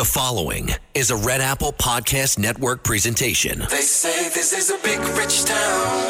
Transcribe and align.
The 0.00 0.06
following 0.06 0.70
is 0.94 1.10
a 1.10 1.16
Red 1.16 1.42
Apple 1.42 1.74
Podcast 1.74 2.38
Network 2.38 2.82
presentation. 2.82 3.58
They 3.68 3.82
say 3.82 4.30
this 4.30 4.54
is 4.54 4.70
a 4.70 4.78
big 4.82 4.98
rich 4.98 5.44
town. 5.44 6.06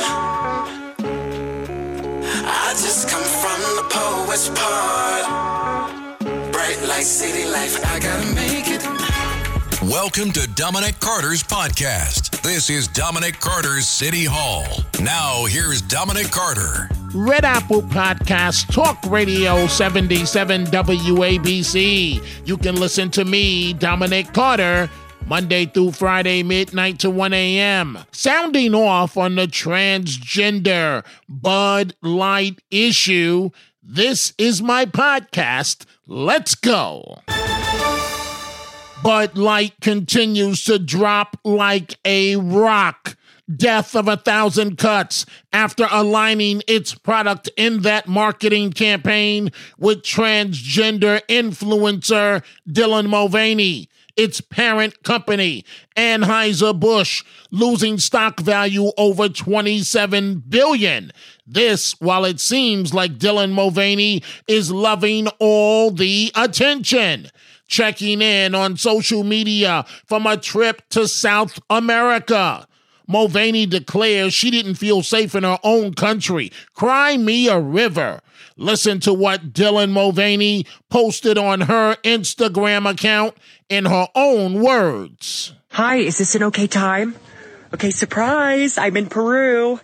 I 2.47 2.71
just 2.71 3.09
come 3.09 3.25
from 3.25 3.61
the 3.75 3.83
poet's 3.91 4.49
part. 4.51 6.21
Bright 6.53 6.81
light, 6.87 7.03
city 7.03 7.51
life, 7.51 7.85
I 7.85 7.99
gotta 7.99 8.33
make 8.33 8.69
it. 8.69 8.85
Welcome 9.83 10.31
to 10.35 10.49
Dominic 10.55 11.01
Carter's 11.01 11.43
podcast. 11.43 12.43
This 12.43 12.71
is 12.71 12.87
Dominic 12.87 13.41
Carter's 13.41 13.89
City 13.89 14.25
Hall. 14.25 14.67
Now, 15.01 15.47
here's 15.47 15.83
Dominic 15.83 16.31
Carter. 16.31 16.89
Red 17.13 17.45
Apple 17.45 17.83
Podcast, 17.83 18.73
Talk 18.73 18.97
Radio 19.11 19.67
77 19.67 20.67
WABC. 20.67 22.47
You 22.47 22.57
can 22.57 22.77
listen 22.77 23.11
to 23.11 23.25
me, 23.25 23.73
Dominic 23.73 24.33
Carter, 24.33 24.89
Monday 25.27 25.67
through 25.67 25.91
Friday, 25.91 26.45
midnight 26.45 27.01
to 27.01 27.11
1 27.11 27.33
a.m. 27.33 27.99
Sounding 28.13 28.77
off 28.77 29.17
on 29.17 29.35
the 29.35 29.47
transgender 29.47 31.05
Bud 31.29 31.97
Light 32.01 32.61
issue. 32.71 33.51
This 33.83 34.33
is 34.39 34.63
my 34.63 34.87
podcast. 34.87 35.87
Let's 36.07 36.55
go. 36.55 37.23
Bud 39.03 39.37
Light 39.37 39.75
continues 39.81 40.63
to 40.65 40.79
drop 40.79 41.39
like 41.43 41.99
a 42.05 42.37
rock. 42.37 43.17
Death 43.57 43.97
of 43.97 44.07
a 44.07 44.17
thousand 44.17 44.77
cuts 44.77 45.27
after 45.53 45.87
aligning 45.91 46.63
its 46.69 46.95
product 46.95 47.49
in 47.57 47.83
that 47.83 48.07
marketing 48.07 48.73
campaign 48.73 49.51
with 49.79 50.03
transgender 50.03 51.21
influencer 51.29 52.45
Dylan 52.69 53.09
Mulvaney. 53.09 53.89
Its 54.17 54.41
parent 54.41 55.03
company, 55.03 55.65
Anheuser-Busch, 55.97 57.25
losing 57.51 57.99
stock 57.99 58.41
value 58.41 58.93
over 58.99 59.29
27 59.29 60.43
billion. 60.49 61.11
This, 61.47 61.99
while 62.01 62.25
it 62.25 62.39
seems 62.39 62.93
like 62.93 63.19
Dylan 63.19 63.53
Mulvaney 63.53 64.23
is 64.47 64.71
loving 64.71 65.29
all 65.39 65.91
the 65.91 66.31
attention 66.35 67.31
checking 67.67 68.21
in 68.21 68.55
on 68.55 68.77
social 68.77 69.25
media 69.25 69.87
from 70.07 70.27
a 70.27 70.37
trip 70.37 70.83
to 70.91 71.09
South 71.09 71.59
America. 71.71 72.67
Mulvaney 73.11 73.67
declares 73.67 74.33
she 74.33 74.53
didn't 74.53 74.77
feel 74.77 75.03
safe 75.03 75.35
in 75.35 75.43
her 75.43 75.59
own 75.65 75.95
country. 75.95 76.53
Cry 76.75 77.17
me 77.17 77.49
a 77.49 77.59
river. 77.59 78.21
Listen 78.57 79.01
to 79.01 79.13
what 79.13 79.53
Dylan 79.53 79.91
Mulvaney 79.91 80.65
posted 80.91 81.37
on 81.37 81.63
her 81.63 81.97
Instagram 82.05 82.89
account 82.89 83.37
in 83.69 83.87
her 83.87 84.07
own 84.15 84.63
words. 84.63 85.55
Hi, 85.73 85.97
is 85.97 86.19
this 86.19 86.37
an 86.37 86.45
okay 86.45 86.69
time? 86.69 87.17
Okay, 87.75 87.91
surprise! 87.91 88.79
I'm 88.79 88.97
in 88.97 89.07
Peru 89.07 89.81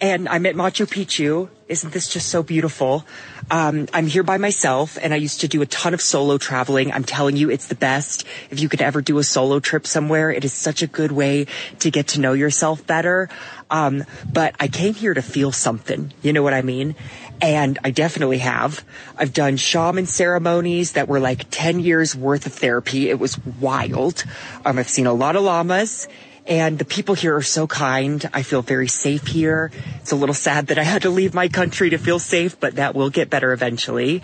and 0.00 0.28
I'm 0.28 0.44
at 0.46 0.56
Machu 0.56 0.86
Picchu. 0.86 1.48
Isn't 1.68 1.92
this 1.92 2.08
just 2.08 2.28
so 2.28 2.42
beautiful? 2.42 3.04
Um, 3.50 3.88
I'm 3.92 4.06
here 4.06 4.22
by 4.22 4.38
myself 4.38 4.96
and 5.00 5.12
I 5.12 5.16
used 5.16 5.40
to 5.40 5.48
do 5.48 5.60
a 5.60 5.66
ton 5.66 5.92
of 5.92 6.00
solo 6.00 6.38
traveling. 6.38 6.92
I'm 6.92 7.04
telling 7.04 7.36
you, 7.36 7.50
it's 7.50 7.66
the 7.66 7.74
best. 7.74 8.24
If 8.50 8.60
you 8.60 8.68
could 8.68 8.80
ever 8.80 9.02
do 9.02 9.18
a 9.18 9.24
solo 9.24 9.60
trip 9.60 9.86
somewhere, 9.86 10.30
it 10.30 10.44
is 10.44 10.52
such 10.52 10.82
a 10.82 10.86
good 10.86 11.12
way 11.12 11.46
to 11.80 11.90
get 11.90 12.08
to 12.08 12.20
know 12.20 12.32
yourself 12.32 12.86
better. 12.86 13.28
Um, 13.70 14.04
but 14.32 14.54
I 14.60 14.68
came 14.68 14.94
here 14.94 15.14
to 15.14 15.22
feel 15.22 15.52
something. 15.52 16.12
You 16.22 16.32
know 16.32 16.42
what 16.42 16.54
I 16.54 16.62
mean? 16.62 16.96
And 17.40 17.78
I 17.84 17.90
definitely 17.90 18.38
have. 18.38 18.84
I've 19.16 19.32
done 19.32 19.56
shaman 19.56 20.06
ceremonies 20.06 20.92
that 20.92 21.08
were 21.08 21.20
like 21.20 21.46
10 21.50 21.80
years 21.80 22.16
worth 22.16 22.46
of 22.46 22.54
therapy. 22.54 23.10
It 23.10 23.18
was 23.18 23.38
wild. 23.38 24.24
Um, 24.64 24.78
I've 24.78 24.88
seen 24.88 25.06
a 25.06 25.12
lot 25.12 25.36
of 25.36 25.42
llamas 25.42 26.08
and 26.46 26.78
the 26.78 26.84
people 26.84 27.14
here 27.14 27.34
are 27.36 27.42
so 27.42 27.66
kind. 27.66 28.28
I 28.34 28.42
feel 28.42 28.60
very 28.60 28.88
safe 28.88 29.26
here. 29.26 29.70
It's 30.00 30.12
a 30.12 30.16
little 30.16 30.34
sad 30.34 30.66
that 30.66 30.78
I 30.78 30.82
had 30.82 31.02
to 31.02 31.10
leave 31.10 31.32
my 31.32 31.48
country 31.48 31.90
to 31.90 31.98
feel 31.98 32.18
safe, 32.18 32.60
but 32.60 32.76
that 32.76 32.94
will 32.94 33.08
get 33.08 33.30
better 33.30 33.52
eventually. 33.52 34.22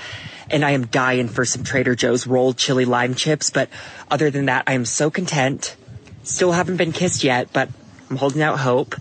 And 0.50 0.62
I 0.64 0.72
am 0.72 0.86
dying 0.86 1.28
for 1.28 1.46
some 1.46 1.64
Trader 1.64 1.94
Joe's 1.94 2.26
rolled 2.26 2.58
chili 2.58 2.84
lime 2.84 3.14
chips. 3.14 3.48
But 3.48 3.70
other 4.10 4.30
than 4.30 4.46
that, 4.46 4.64
I 4.66 4.74
am 4.74 4.84
so 4.84 5.10
content. 5.10 5.76
Still 6.22 6.52
haven't 6.52 6.76
been 6.76 6.92
kissed 6.92 7.24
yet, 7.24 7.52
but 7.54 7.70
I'm 8.10 8.16
holding 8.16 8.42
out 8.42 8.58
hope. 8.58 8.96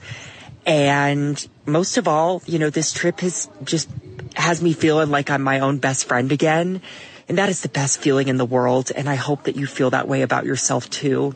And 0.65 1.45
most 1.65 1.97
of 1.97 2.07
all, 2.07 2.41
you 2.45 2.57
know, 2.57 2.69
this 2.69 2.93
trip 2.93 3.19
has 3.19 3.49
just 3.65 3.89
has 4.35 4.61
me 4.61 4.71
feeling 4.71 5.09
like 5.09 5.29
I'm 5.29 5.41
my 5.41 5.59
own 5.59 5.79
best 5.79 6.07
friend 6.07 6.31
again. 6.31 6.81
And 7.27 7.37
that 7.37 7.49
is 7.49 7.61
the 7.61 7.69
best 7.69 7.99
feeling 7.99 8.29
in 8.29 8.37
the 8.37 8.45
world. 8.45 8.91
And 8.95 9.09
I 9.09 9.15
hope 9.15 9.43
that 9.43 9.57
you 9.57 9.67
feel 9.67 9.89
that 9.89 10.07
way 10.07 10.21
about 10.21 10.45
yourself 10.45 10.89
too. 10.89 11.35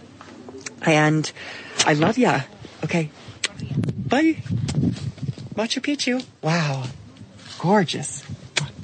And 0.83 1.29
I 1.85 1.93
love 1.93 2.17
ya. 2.17 2.41
Okay. 2.83 3.09
Bye. 4.07 4.37
Machu 5.55 5.81
Picchu. 5.81 6.23
Wow. 6.41 6.83
Gorgeous. 7.59 8.23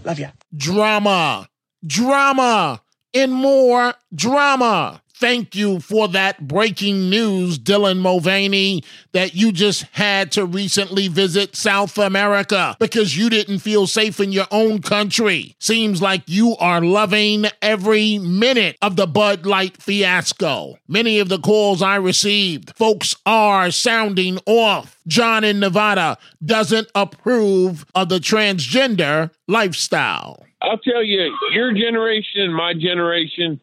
Love 0.04 0.20
ya. 0.20 0.30
Drama, 0.56 1.48
drama, 1.86 2.82
and 3.14 3.34
more 3.34 3.94
drama. 4.14 5.02
Thank 5.20 5.54
you 5.54 5.82
for 5.82 6.08
that 6.08 6.48
breaking 6.48 7.10
news, 7.10 7.60
Dylan 7.60 8.00
Mulvaney, 8.00 8.86
that 9.12 9.36
you 9.36 9.52
just 9.52 9.84
had 9.92 10.32
to 10.32 10.46
recently 10.46 11.10
visit 11.10 11.58
South 11.58 11.98
America 11.98 12.78
because 12.80 13.18
you 13.18 13.30
didn't 13.30 13.60
feel 13.60 13.86
safe 13.86 14.22
in 14.22 14.32
your 14.32 14.46
own 14.50 14.82
country. 14.82 15.58
Seems 15.60 16.02
like 16.02 16.24
you 16.28 16.56
are 16.62 16.80
loving 16.80 17.48
every 17.62 18.18
minute 18.18 18.78
of 18.82 18.96
the 18.96 19.08
Bud 19.08 19.46
Light 19.46 19.82
fiasco. 19.82 20.78
Many 20.88 21.20
of 21.20 21.28
the 21.28 21.40
calls 21.40 21.82
I 21.82 21.98
received, 21.98 22.74
folks 22.78 23.14
are 23.26 23.72
sounding 23.72 24.40
off. 24.46 24.96
John 25.06 25.44
in 25.44 25.60
Nevada 25.60 26.18
doesn't 26.46 26.88
approve 26.96 27.86
of 27.94 28.08
the 28.08 28.20
transgender 28.20 29.32
lifestyle. 29.50 30.46
I'll 30.62 30.78
tell 30.78 31.04
you, 31.04 31.36
your 31.52 31.74
generation 31.74 32.42
and 32.42 32.56
my 32.56 32.74
generation, 32.74 33.60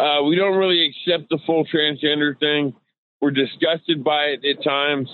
uh, 0.00 0.22
we 0.24 0.36
don't 0.36 0.56
really 0.56 0.86
accept 0.86 1.28
the 1.28 1.38
full 1.46 1.64
transgender 1.66 2.38
thing. 2.38 2.74
We're 3.20 3.32
disgusted 3.32 4.02
by 4.02 4.34
it 4.34 4.44
at 4.44 4.64
times. 4.64 5.10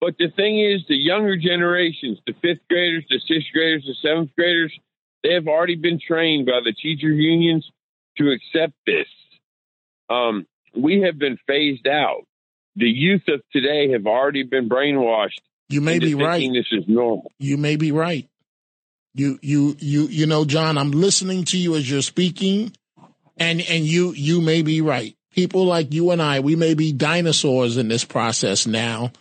But 0.00 0.16
the 0.18 0.28
thing 0.36 0.60
is, 0.60 0.82
the 0.86 0.96
younger 0.96 1.36
generations, 1.36 2.18
the 2.26 2.34
fifth 2.34 2.60
graders, 2.68 3.04
the 3.08 3.20
sixth 3.26 3.48
graders, 3.52 3.84
the 3.86 3.94
seventh 4.06 4.30
graders, 4.36 4.72
they 5.22 5.32
have 5.32 5.48
already 5.48 5.76
been 5.76 5.98
trained 5.98 6.46
by 6.46 6.60
the 6.62 6.72
teacher 6.72 7.08
unions 7.08 7.68
to 8.18 8.30
accept 8.30 8.74
this. 8.86 9.06
Um, 10.08 10.46
we 10.76 11.02
have 11.02 11.18
been 11.18 11.38
phased 11.46 11.86
out. 11.88 12.26
The 12.76 12.88
youth 12.88 13.22
of 13.28 13.40
today 13.52 13.90
have 13.92 14.06
already 14.06 14.44
been 14.44 14.68
brainwashed. 14.68 15.40
You 15.68 15.80
may 15.80 15.98
be 15.98 16.14
right. 16.14 16.48
This 16.52 16.66
is 16.70 16.84
normal. 16.86 17.32
You 17.38 17.56
may 17.56 17.76
be 17.76 17.92
right. 17.92 18.28
You 19.14 19.38
you 19.42 19.76
you 19.80 20.06
you 20.06 20.26
know, 20.26 20.44
John, 20.44 20.78
I'm 20.78 20.92
listening 20.92 21.44
to 21.46 21.58
you 21.58 21.74
as 21.74 21.90
you're 21.90 22.02
speaking, 22.02 22.72
and 23.38 23.60
and 23.60 23.84
you 23.84 24.12
you 24.12 24.40
may 24.40 24.62
be 24.62 24.80
right. 24.80 25.16
People 25.32 25.66
like 25.66 25.92
you 25.92 26.10
and 26.10 26.20
I, 26.20 26.40
we 26.40 26.56
may 26.56 26.74
be 26.74 26.92
dinosaurs 26.92 27.76
in 27.76 27.88
this 27.88 28.04
process 28.04 28.66
now. 28.66 29.12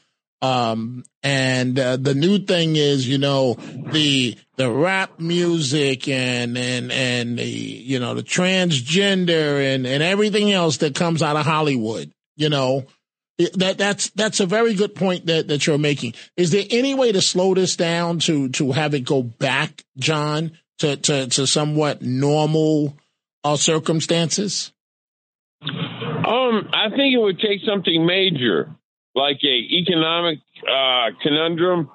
Um, 0.41 1.03
and 1.23 1.77
uh, 1.79 1.97
the 1.97 2.13
new 2.13 2.39
thing 2.39 2.75
is, 2.75 3.07
you 3.07 3.17
know, 3.17 3.55
the 3.55 4.37
the 4.55 4.71
rap 4.71 5.19
music 5.19 6.07
and 6.07 6.57
and 6.57 6.91
and 6.91 7.39
the 7.39 7.45
you 7.45 7.99
know 7.99 8.13
the 8.13 8.23
transgender 8.23 9.73
and 9.73 9.87
and 9.87 10.03
everything 10.03 10.51
else 10.51 10.77
that 10.77 10.95
comes 10.95 11.21
out 11.23 11.35
of 11.35 11.45
Hollywood. 11.45 12.11
You 12.35 12.49
know, 12.49 12.85
that 13.37 13.77
that's 13.77 14.09
that's 14.11 14.39
a 14.39 14.45
very 14.45 14.75
good 14.75 14.95
point 14.95 15.25
that 15.25 15.47
that 15.47 15.65
you're 15.65 15.77
making. 15.77 16.13
Is 16.35 16.51
there 16.51 16.65
any 16.69 16.93
way 16.93 17.11
to 17.11 17.21
slow 17.21 17.55
this 17.55 17.75
down 17.75 18.19
to 18.19 18.49
to 18.49 18.71
have 18.71 18.93
it 18.93 19.01
go 19.01 19.23
back, 19.23 19.83
John, 19.97 20.51
to 20.79 20.97
to 20.97 21.27
to 21.27 21.47
somewhat 21.47 22.01
normal 22.01 22.95
uh, 23.53 23.57
circumstances? 23.57 24.71
Um, 25.61 26.69
I 26.73 26.89
think 26.89 27.15
it 27.15 27.19
would 27.19 27.39
take 27.39 27.61
something 27.65 28.05
major, 28.05 28.75
like 29.15 29.39
a 29.43 29.57
economic 29.75 30.39
uh, 30.63 31.11
conundrum. 31.21 31.89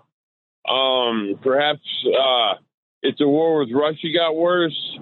Um, 0.68 1.38
perhaps 1.42 1.80
uh, 2.06 2.54
if 3.02 3.16
the 3.18 3.28
war 3.28 3.58
with 3.60 3.70
Russia 3.72 4.08
got 4.14 4.34
worse, 4.34 4.98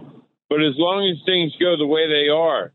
but 0.48 0.60
as 0.62 0.74
long 0.76 1.08
as 1.08 1.24
things 1.24 1.52
go 1.60 1.76
the 1.76 1.86
way 1.86 2.08
they 2.08 2.28
are, 2.28 2.72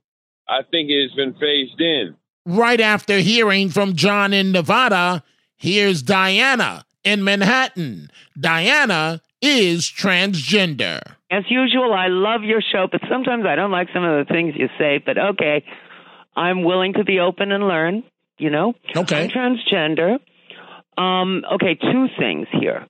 I 0.48 0.62
think 0.69 0.89
it 0.89 1.01
has 1.01 1.16
been 1.16 1.33
phased 1.33 1.81
in. 1.81 2.16
Right 2.45 2.80
after 2.80 3.19
hearing 3.19 3.69
from 3.69 3.95
John 3.95 4.33
in 4.33 4.51
Nevada, 4.51 5.24
here's 5.57 6.04
Diana 6.04 6.86
in 7.04 7.24
Manhattan. 7.24 8.12
Diana 8.39 9.21
is 9.42 9.86
transgender. 9.86 11.01
As 11.37 11.43
usual, 11.49 11.93
I 11.93 12.07
love 12.07 12.43
your 12.43 12.61
show, 12.71 12.87
but 12.91 13.01
sometimes 13.09 13.43
I 13.45 13.55
don't 13.55 13.71
like 13.71 13.89
some 13.93 14.03
of 14.03 14.25
the 14.25 14.33
things 14.33 14.53
you 14.55 14.69
say. 14.79 15.01
But 15.05 15.17
okay, 15.17 15.63
I'm 16.35 16.63
willing 16.63 16.93
to 16.93 17.03
be 17.03 17.19
open 17.19 17.51
and 17.51 17.67
learn. 17.67 18.03
You 18.37 18.49
know, 18.49 18.73
Okay. 18.95 19.23
I'm 19.23 19.29
transgender. 19.29 20.17
Um, 20.97 21.43
okay, 21.55 21.75
two 21.75 22.07
things 22.17 22.47
here. 22.61 22.87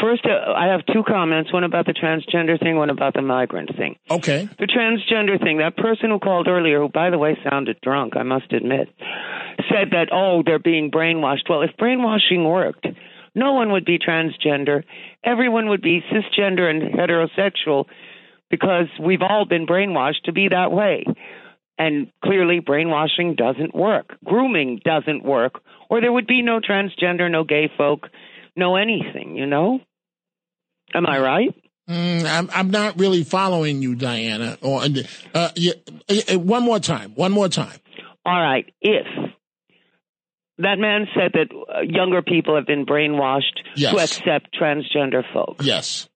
First, 0.00 0.24
uh, 0.26 0.52
I 0.52 0.66
have 0.68 0.82
two 0.92 1.02
comments 1.06 1.52
one 1.52 1.64
about 1.64 1.86
the 1.86 1.92
transgender 1.92 2.58
thing, 2.60 2.76
one 2.76 2.90
about 2.90 3.14
the 3.14 3.22
migrant 3.22 3.70
thing. 3.76 3.96
Okay. 4.08 4.48
The 4.58 4.66
transgender 4.66 5.42
thing, 5.42 5.58
that 5.58 5.76
person 5.76 6.10
who 6.10 6.20
called 6.20 6.46
earlier, 6.46 6.78
who, 6.80 6.88
by 6.88 7.10
the 7.10 7.18
way, 7.18 7.36
sounded 7.48 7.78
drunk, 7.82 8.16
I 8.16 8.22
must 8.22 8.52
admit, 8.52 8.88
said 9.70 9.88
that, 9.90 10.08
oh, 10.12 10.42
they're 10.46 10.60
being 10.60 10.90
brainwashed. 10.92 11.48
Well, 11.50 11.62
if 11.62 11.76
brainwashing 11.76 12.44
worked, 12.44 12.86
no 13.38 13.52
one 13.52 13.72
would 13.72 13.84
be 13.84 13.98
transgender. 13.98 14.82
Everyone 15.24 15.68
would 15.68 15.82
be 15.82 16.02
cisgender 16.12 16.68
and 16.68 16.82
heterosexual 16.94 17.86
because 18.50 18.86
we've 19.00 19.22
all 19.22 19.46
been 19.46 19.66
brainwashed 19.66 20.22
to 20.24 20.32
be 20.32 20.48
that 20.48 20.72
way. 20.72 21.04
And 21.78 22.10
clearly, 22.24 22.58
brainwashing 22.58 23.36
doesn't 23.36 23.74
work. 23.74 24.16
Grooming 24.24 24.80
doesn't 24.84 25.24
work, 25.24 25.60
or 25.88 26.00
there 26.00 26.12
would 26.12 26.26
be 26.26 26.42
no 26.42 26.58
transgender, 26.58 27.30
no 27.30 27.44
gay 27.44 27.70
folk, 27.76 28.08
no 28.56 28.74
anything, 28.74 29.36
you 29.36 29.46
know? 29.46 29.78
Am 30.92 31.06
I 31.06 31.20
right? 31.20 31.54
Mm, 31.88 32.26
I'm 32.26 32.50
I'm 32.52 32.70
not 32.70 32.98
really 32.98 33.22
following 33.22 33.80
you, 33.80 33.94
Diana. 33.94 34.58
Or 34.60 34.82
uh, 35.34 35.50
yeah, 35.54 35.72
uh, 36.08 36.38
one 36.38 36.62
more 36.62 36.80
time. 36.80 37.12
One 37.14 37.32
more 37.32 37.48
time. 37.48 37.78
All 38.26 38.40
right. 38.40 38.66
If 38.82 39.06
that 40.58 40.78
man 40.78 41.06
said 41.14 41.32
that 41.34 41.48
uh, 41.52 41.80
younger 41.80 42.22
people 42.22 42.56
have 42.56 42.66
been 42.66 42.84
brainwashed 42.86 43.60
Yes. 43.76 43.92
to 43.92 43.98
accept 44.00 44.56
transgender 44.58 45.22
folks, 45.32 45.64
Yes. 45.66 46.08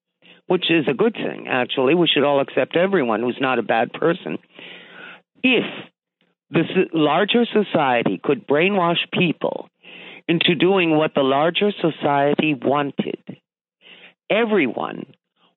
which 0.47 0.69
is 0.69 0.85
a 0.87 0.93
good 0.93 1.13
thing, 1.13 1.47
actually. 1.49 1.95
We 1.95 2.07
should 2.07 2.23
all 2.23 2.39
accept 2.41 2.75
everyone 2.75 3.21
who's 3.21 3.37
not 3.39 3.59
a 3.59 3.63
bad 3.63 3.93
person. 3.93 4.37
If 5.43 5.65
the 6.51 6.63
larger 6.93 7.45
society 7.45 8.19
could 8.23 8.47
brainwash 8.47 8.99
people 9.11 9.69
into 10.27 10.55
doing 10.55 10.95
what 10.95 11.13
the 11.15 11.23
larger 11.23 11.71
society 11.81 12.53
wanted, 12.53 13.19
everyone 14.29 15.05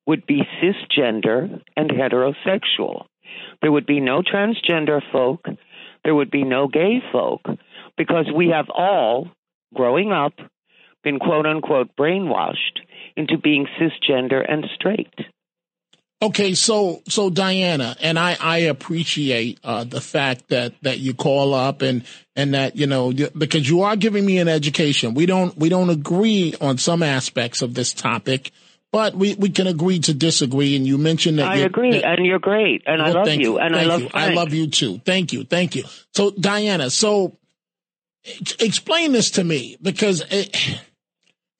would 0.06 0.26
be 0.26 0.42
cisgender 0.62 1.60
and 1.76 1.90
heterosexual. 1.90 3.06
There 3.62 3.72
would 3.72 3.86
be 3.86 4.00
no 4.00 4.22
transgender 4.22 5.00
folk. 5.12 5.44
There 6.04 6.14
would 6.14 6.30
be 6.30 6.44
no 6.44 6.68
gay 6.68 7.02
folk 7.12 7.42
because 7.96 8.26
we 8.34 8.48
have 8.48 8.66
all, 8.70 9.28
growing 9.74 10.12
up, 10.12 10.34
been 11.02 11.18
quote 11.18 11.46
unquote 11.46 11.94
brainwashed 11.96 12.80
into 13.16 13.38
being 13.38 13.66
cisgender 13.80 14.44
and 14.46 14.66
straight. 14.74 15.14
Okay, 16.22 16.54
so 16.54 17.02
so 17.08 17.28
Diana, 17.28 17.94
and 18.00 18.18
I 18.18 18.36
I 18.40 18.58
appreciate 18.58 19.60
uh, 19.62 19.84
the 19.84 20.00
fact 20.00 20.48
that 20.48 20.72
that 20.80 20.98
you 20.98 21.12
call 21.12 21.52
up 21.52 21.82
and 21.82 22.04
and 22.34 22.54
that 22.54 22.74
you 22.74 22.86
know 22.86 23.12
because 23.12 23.68
you 23.68 23.82
are 23.82 23.96
giving 23.96 24.24
me 24.24 24.38
an 24.38 24.48
education. 24.48 25.12
We 25.12 25.26
don't 25.26 25.56
we 25.58 25.68
don't 25.68 25.90
agree 25.90 26.54
on 26.58 26.78
some 26.78 27.02
aspects 27.02 27.60
of 27.60 27.74
this 27.74 27.92
topic, 27.92 28.50
but 28.92 29.14
we 29.14 29.34
we 29.34 29.50
can 29.50 29.66
agree 29.66 29.98
to 30.00 30.14
disagree. 30.14 30.74
And 30.74 30.86
you 30.86 30.96
mentioned 30.96 31.38
that 31.38 31.48
I 31.50 31.56
you- 31.56 31.64
agree, 31.66 31.92
that- 31.92 32.06
and 32.06 32.24
you're 32.24 32.38
great, 32.38 32.82
and 32.86 33.02
I 33.02 33.10
love 33.10 33.26
thank 33.26 33.42
you, 33.42 33.58
and 33.58 33.76
I 33.76 33.84
love 33.84 34.00
you. 34.00 34.10
I 34.14 34.32
love 34.32 34.54
you 34.54 34.68
too. 34.68 34.98
Thank 35.04 35.34
you. 35.34 35.44
Thank 35.44 35.76
you. 35.76 35.84
So 36.14 36.30
Diana, 36.30 36.88
so 36.88 37.36
explain 38.58 39.12
this 39.12 39.30
to 39.32 39.44
me 39.44 39.76
because 39.80 40.24
it, 40.30 40.80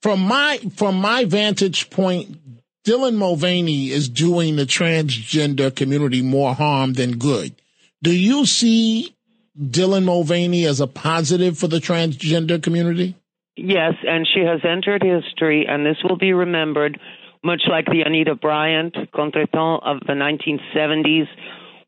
from 0.02 0.20
my 0.20 0.58
from 0.76 1.00
my 1.00 1.24
vantage 1.24 1.90
point, 1.90 2.38
Dylan 2.84 3.16
Mulvaney 3.16 3.90
is 3.90 4.08
doing 4.08 4.56
the 4.56 4.64
transgender 4.64 5.74
community 5.74 6.22
more 6.22 6.54
harm 6.54 6.92
than 6.92 7.18
good. 7.18 7.54
Do 8.02 8.16
you 8.16 8.46
see 8.46 9.14
Dylan 9.60 10.04
Mulvaney 10.04 10.66
as 10.66 10.80
a 10.80 10.86
positive 10.86 11.58
for 11.58 11.66
the 11.66 11.78
transgender 11.78 12.62
community? 12.62 13.16
Yes, 13.56 13.94
and 14.06 14.26
she 14.32 14.40
has 14.40 14.60
entered 14.64 15.02
history, 15.02 15.66
and 15.66 15.84
this 15.84 15.96
will 16.04 16.18
be 16.18 16.34
remembered, 16.34 17.00
much 17.42 17.62
like 17.68 17.86
the 17.86 18.02
Anita 18.04 18.34
Bryant 18.34 18.94
contretemps 19.14 19.80
of 19.82 20.00
the 20.06 20.12
1970s, 20.12 21.26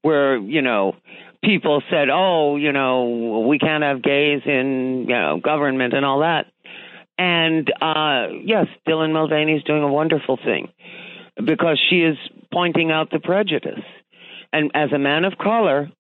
where, 0.01 0.39
you 0.39 0.63
know, 0.63 0.97
people 1.43 1.83
said, 1.91 2.09
oh, 2.13 2.57
you 2.57 2.73
know, 2.73 3.45
we 3.49 3.59
can't 3.59 3.83
have 3.83 4.03
gays 4.03 4.43
in, 4.45 5.07
you 5.09 5.15
know, 5.15 5.41
government 5.43 5.95
and 5.95 6.05
all 6.05 6.21
that. 6.21 6.47
And 7.17 7.69
uh, 7.81 8.29
yes, 8.45 8.67
Dylan 8.87 9.13
Mulvaney 9.13 9.55
is 9.57 9.65
doing 9.65 9.83
a 9.83 9.93
wonderful 9.93 10.37
thing 10.37 10.69
because 11.45 11.81
she 11.91 11.97
is 11.97 12.17
pointing 12.53 12.91
out 12.91 13.11
the 13.11 13.21
prejudice. 13.21 13.85
And 14.53 14.71
as 14.75 14.93
a 14.93 14.99
man 14.99 15.25
of 15.25 15.37
color, 15.37 15.91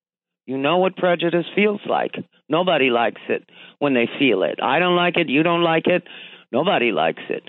you 0.46 0.56
know 0.56 0.78
what 0.78 0.96
prejudice 0.96 1.44
feels 1.54 1.80
like. 1.86 2.14
Nobody 2.48 2.88
likes 2.88 3.20
it 3.28 3.44
when 3.78 3.94
they 3.94 4.08
feel 4.18 4.42
it. 4.42 4.58
I 4.62 4.78
don't 4.78 4.96
like 4.96 5.16
it. 5.16 5.28
You 5.28 5.42
don't 5.42 5.62
like 5.62 5.86
it. 5.86 6.04
Nobody 6.50 6.92
likes 6.92 7.22
it. 7.28 7.42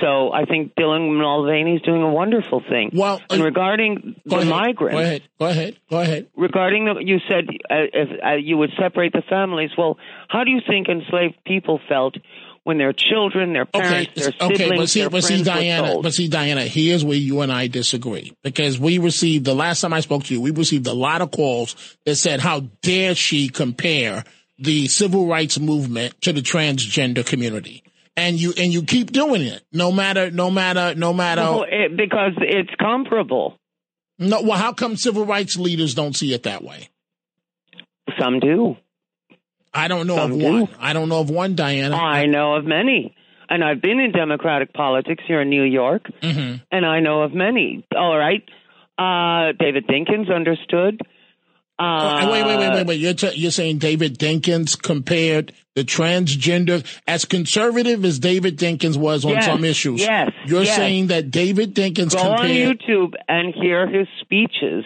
So 0.00 0.32
I 0.32 0.44
think 0.44 0.74
Dylan 0.74 1.16
Mulvaney 1.18 1.76
is 1.76 1.82
doing 1.82 2.02
a 2.02 2.10
wonderful 2.10 2.60
thing. 2.60 2.90
Well, 2.92 3.20
and 3.30 3.42
uh, 3.42 3.44
regarding 3.44 4.16
the 4.24 4.36
ahead. 4.36 4.48
migrants, 4.48 4.94
Go 4.94 5.00
ahead. 5.00 5.22
Go 5.38 5.46
ahead. 5.46 5.76
Go 5.90 6.00
ahead. 6.00 6.26
regarding 6.36 6.84
the, 6.86 7.04
you 7.04 7.18
said 7.28 7.46
uh, 7.70 7.86
if 7.92 8.24
uh, 8.24 8.32
you 8.34 8.56
would 8.56 8.70
separate 8.78 9.12
the 9.12 9.22
families. 9.28 9.70
Well, 9.76 9.98
how 10.28 10.44
do 10.44 10.50
you 10.50 10.60
think 10.66 10.88
enslaved 10.88 11.36
people 11.44 11.80
felt 11.88 12.16
when 12.64 12.78
their 12.78 12.94
children, 12.94 13.52
their 13.52 13.66
parents, 13.66 14.10
Okay, 14.12 14.20
their 14.20 14.32
okay, 14.40 14.56
siblings, 14.56 14.80
but 14.80 14.88
see, 14.88 15.00
their 15.00 15.10
but 15.10 15.22
see, 15.22 15.34
friends 15.34 15.48
were 15.48 15.54
Diana, 15.54 16.00
but 16.02 16.14
see, 16.14 16.28
Diana, 16.28 16.62
here's 16.62 17.04
where 17.04 17.16
you 17.16 17.42
and 17.42 17.52
I 17.52 17.66
disagree 17.66 18.34
because 18.42 18.78
we 18.80 18.98
received 18.98 19.44
the 19.44 19.54
last 19.54 19.82
time 19.82 19.92
I 19.92 20.00
spoke 20.00 20.24
to 20.24 20.34
you, 20.34 20.40
we 20.40 20.50
received 20.50 20.86
a 20.86 20.94
lot 20.94 21.20
of 21.20 21.30
calls 21.30 21.96
that 22.06 22.16
said, 22.16 22.40
"How 22.40 22.60
dare 22.82 23.14
she 23.14 23.48
compare 23.48 24.24
the 24.58 24.88
civil 24.88 25.26
rights 25.26 25.60
movement 25.60 26.18
to 26.22 26.32
the 26.32 26.40
transgender 26.40 27.24
community?" 27.24 27.82
And 28.16 28.38
you 28.38 28.52
and 28.56 28.72
you 28.72 28.82
keep 28.82 29.10
doing 29.10 29.42
it, 29.42 29.62
no 29.72 29.90
matter, 29.90 30.30
no 30.30 30.48
matter, 30.50 30.94
no 30.94 31.12
matter. 31.12 31.40
Well, 31.42 31.64
it, 31.68 31.96
because 31.96 32.32
it's 32.38 32.70
comparable. 32.80 33.58
no, 34.20 34.40
well, 34.42 34.56
how 34.56 34.72
come 34.72 34.96
civil 34.96 35.26
rights 35.26 35.56
leaders 35.56 35.94
don't 35.94 36.14
see 36.14 36.32
it 36.32 36.44
that 36.44 36.62
way? 36.62 36.90
Some 38.20 38.38
do. 38.38 38.76
I 39.72 39.88
don't 39.88 40.06
know 40.06 40.14
Some 40.16 40.32
of 40.32 40.38
do. 40.38 40.52
one. 40.52 40.68
I 40.78 40.92
don't 40.92 41.08
know 41.08 41.18
of 41.20 41.30
one, 41.30 41.56
Diana. 41.56 41.96
I 41.96 42.26
know 42.26 42.54
of 42.54 42.64
many. 42.64 43.16
And 43.48 43.64
I've 43.64 43.82
been 43.82 43.98
in 43.98 44.12
Democratic 44.12 44.72
politics 44.72 45.24
here 45.26 45.40
in 45.40 45.50
New 45.50 45.64
York, 45.64 46.08
Mhm. 46.22 46.62
and 46.70 46.86
I 46.86 47.00
know 47.00 47.22
of 47.22 47.34
many. 47.34 47.84
All 47.94 48.16
right. 48.16 48.42
Uh, 48.96 49.52
David 49.58 49.86
Dinkins 49.88 50.32
understood. 50.32 51.00
Uh, 51.78 52.20
Oh, 52.22 52.30
wait, 52.32 52.44
wait, 52.46 52.56
wait, 52.58 52.70
wait, 52.70 52.86
wait. 52.86 53.00
You're 53.00 53.14
t- 53.14 53.34
you're 53.34 53.50
saying 53.50 53.78
David 53.78 54.18
Dinkins 54.18 54.80
compared 54.80 55.52
the 55.74 55.82
transgender 55.82 56.84
as 57.06 57.24
conservative 57.24 58.04
as 58.04 58.18
David 58.20 58.56
Dinkins 58.58 58.96
was 58.96 59.24
on 59.24 59.32
Yes, 59.32 59.46
some 59.46 59.64
issues. 59.64 60.00
yes, 60.00 60.30
You're 60.46 60.62
yes. 60.62 60.76
saying 60.76 61.08
that 61.08 61.30
David 61.32 61.74
Dinkins 61.74 62.12
Go 62.14 62.20
on 62.20 62.38
compared. 62.38 62.78
YouTube 62.80 63.14
and 63.28 63.52
hear 63.54 63.88
his 63.88 64.06
speeches 64.20 64.84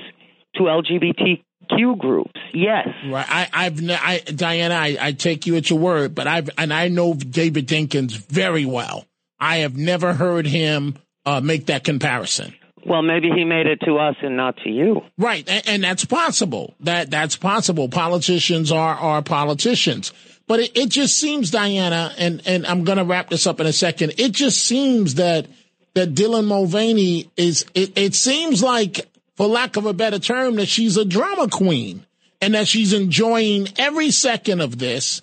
to 0.56 0.62
LGBTQ 0.62 1.98
groups. 1.98 2.40
Yes. 2.54 2.88
Right, 3.06 3.26
I, 3.28 3.48
I've, 3.52 3.90
I, 3.90 4.20
Diana, 4.34 4.74
I, 4.74 4.96
I 4.98 5.12
take 5.12 5.46
you 5.46 5.56
at 5.56 5.68
your 5.68 5.78
word, 5.78 6.14
but 6.14 6.26
I've, 6.26 6.48
and 6.56 6.72
I 6.72 6.88
know 6.88 7.12
David 7.14 7.68
Dinkins 7.68 8.12
very 8.12 8.64
well. 8.64 9.04
I 9.38 9.58
have 9.58 9.76
never 9.76 10.14
heard 10.14 10.46
him 10.46 10.96
uh, 11.26 11.40
make 11.42 11.66
that 11.66 11.84
comparison. 11.84 12.54
Well, 12.88 13.02
maybe 13.02 13.30
he 13.30 13.44
made 13.44 13.66
it 13.66 13.80
to 13.84 13.96
us 13.96 14.16
and 14.22 14.36
not 14.36 14.56
to 14.64 14.70
you. 14.70 15.02
Right, 15.18 15.48
and, 15.48 15.68
and 15.68 15.84
that's 15.84 16.04
possible. 16.04 16.74
That 16.80 17.10
that's 17.10 17.36
possible. 17.36 17.88
Politicians 17.88 18.72
are 18.72 18.94
are 18.94 19.22
politicians, 19.22 20.12
but 20.46 20.60
it, 20.60 20.76
it 20.76 20.88
just 20.88 21.16
seems, 21.16 21.50
Diana, 21.50 22.12
and 22.16 22.42
and 22.46 22.66
I'm 22.66 22.84
going 22.84 22.98
to 22.98 23.04
wrap 23.04 23.28
this 23.28 23.46
up 23.46 23.60
in 23.60 23.66
a 23.66 23.72
second. 23.72 24.14
It 24.18 24.32
just 24.32 24.64
seems 24.64 25.16
that 25.16 25.46
that 25.94 26.14
Dylan 26.14 26.46
Mulvaney 26.46 27.30
is. 27.36 27.66
It, 27.74 27.98
it 27.98 28.14
seems 28.14 28.62
like, 28.62 29.06
for 29.36 29.46
lack 29.46 29.76
of 29.76 29.84
a 29.84 29.92
better 29.92 30.18
term, 30.18 30.56
that 30.56 30.68
she's 30.68 30.96
a 30.96 31.04
drama 31.04 31.48
queen, 31.48 32.06
and 32.40 32.54
that 32.54 32.68
she's 32.68 32.92
enjoying 32.92 33.68
every 33.76 34.10
second 34.10 34.60
of 34.60 34.78
this. 34.78 35.20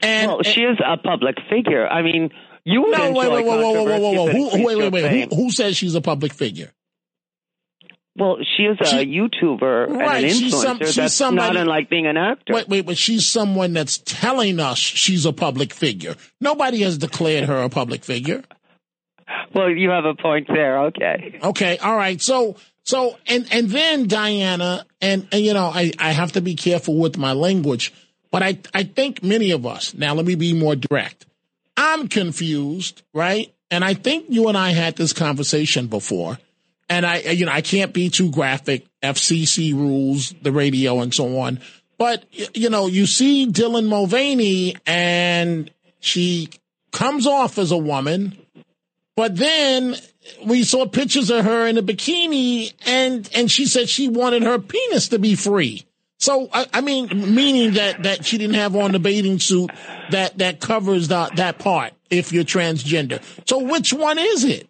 And 0.00 0.30
Well, 0.30 0.42
she 0.44 0.60
is 0.60 0.78
a 0.84 0.96
public 0.96 1.36
figure. 1.50 1.86
I 1.88 2.02
mean, 2.02 2.30
you 2.64 2.82
would 2.82 2.90
no, 2.92 3.12
wait, 3.12 3.32
wait, 3.32 3.44
wait, 3.44 3.46
whoa, 3.46 3.84
whoa, 3.84 4.12
whoa, 4.12 4.26
controversy 4.26 4.58
who, 4.58 4.66
wait, 4.66 4.76
wait, 4.76 4.92
wait. 4.92 5.32
Who, 5.32 5.44
who 5.44 5.50
says 5.50 5.76
she's 5.76 5.94
a 5.94 6.00
public 6.00 6.32
figure? 6.32 6.70
Well, 8.18 8.38
she 8.56 8.64
is 8.64 8.76
a 8.80 8.84
She- 8.84 9.06
YouTuber 9.18 9.88
Right, 9.90 10.16
and 10.16 10.24
an 10.26 10.30
she's 10.32 10.52
influencer. 10.54 10.62
some- 10.62 10.78
she's 10.80 10.94
That's 10.96 11.14
somebody- 11.14 11.54
not 11.54 11.60
unlike 11.62 11.88
being 11.88 12.06
an 12.06 12.16
actor. 12.16 12.52
Wait, 12.54 12.68
wait, 12.68 12.86
but 12.86 12.98
she's 12.98 13.26
someone 13.26 13.72
that's 13.72 13.98
telling 13.98 14.58
us 14.60 14.78
she's 14.78 15.24
a 15.24 15.32
public 15.32 15.72
figure. 15.72 16.16
Nobody 16.40 16.80
has 16.82 16.98
declared 16.98 17.44
her 17.44 17.62
a 17.62 17.68
public 17.68 18.04
figure. 18.04 18.42
Well, 19.54 19.70
you 19.70 19.90
have 19.90 20.04
a 20.04 20.14
point 20.14 20.46
there. 20.48 20.84
Okay. 20.86 21.38
Okay, 21.42 21.78
all 21.78 21.96
right. 21.96 22.20
So, 22.20 22.56
so, 22.82 23.16
and 23.26 23.46
and 23.50 23.68
then 23.70 24.06
Diana, 24.08 24.84
and 25.00 25.26
and 25.32 25.44
you 25.44 25.52
know, 25.54 25.66
I 25.72 25.92
I 25.98 26.10
have 26.12 26.32
to 26.32 26.40
be 26.40 26.54
careful 26.54 26.96
with 26.96 27.16
my 27.18 27.32
language, 27.32 27.92
but 28.30 28.42
I 28.42 28.58
I 28.74 28.82
think 28.84 29.22
many 29.22 29.50
of 29.52 29.66
us. 29.66 29.94
Now, 29.94 30.14
let 30.14 30.24
me 30.26 30.34
be 30.34 30.52
more 30.54 30.76
direct. 30.76 31.26
I'm 31.76 32.08
confused, 32.08 33.02
right? 33.14 33.52
And 33.70 33.84
I 33.84 33.94
think 33.94 34.26
you 34.30 34.48
and 34.48 34.56
I 34.56 34.70
had 34.70 34.96
this 34.96 35.12
conversation 35.12 35.86
before. 35.88 36.38
And 36.88 37.04
I, 37.04 37.18
you 37.18 37.46
know, 37.46 37.52
I 37.52 37.60
can't 37.60 37.92
be 37.92 38.10
too 38.10 38.30
graphic. 38.30 38.86
FCC 39.02 39.74
rules, 39.74 40.34
the 40.42 40.52
radio, 40.52 41.00
and 41.00 41.14
so 41.14 41.38
on. 41.38 41.60
But 41.98 42.24
you 42.56 42.70
know, 42.70 42.86
you 42.86 43.06
see 43.06 43.46
Dylan 43.46 43.86
Mulvaney, 43.86 44.76
and 44.86 45.70
she 46.00 46.48
comes 46.92 47.26
off 47.26 47.58
as 47.58 47.70
a 47.70 47.76
woman, 47.76 48.36
But 49.18 49.36
then 49.36 49.96
we 50.46 50.62
saw 50.62 50.86
pictures 50.86 51.28
of 51.30 51.44
her 51.44 51.66
in 51.66 51.76
a 51.76 51.82
bikini 51.82 52.72
and, 52.86 53.28
and 53.34 53.50
she 53.50 53.66
said 53.66 53.88
she 53.88 54.08
wanted 54.08 54.44
her 54.44 54.60
penis 54.60 55.08
to 55.08 55.18
be 55.18 55.34
free. 55.34 55.84
So, 56.18 56.48
I, 56.52 56.66
I 56.72 56.80
mean, 56.82 57.34
meaning 57.34 57.72
that, 57.72 58.04
that 58.04 58.24
she 58.24 58.38
didn't 58.38 58.54
have 58.54 58.76
on 58.76 58.92
the 58.92 59.00
bathing 59.00 59.40
suit 59.40 59.70
that, 60.10 60.38
that 60.38 60.60
covers 60.60 61.08
the, 61.08 61.30
that 61.34 61.58
part 61.58 61.94
if 62.10 62.32
you're 62.32 62.44
transgender. 62.44 63.20
So 63.44 63.58
which 63.58 63.92
one 63.92 64.18
is 64.18 64.44
it? 64.44 64.68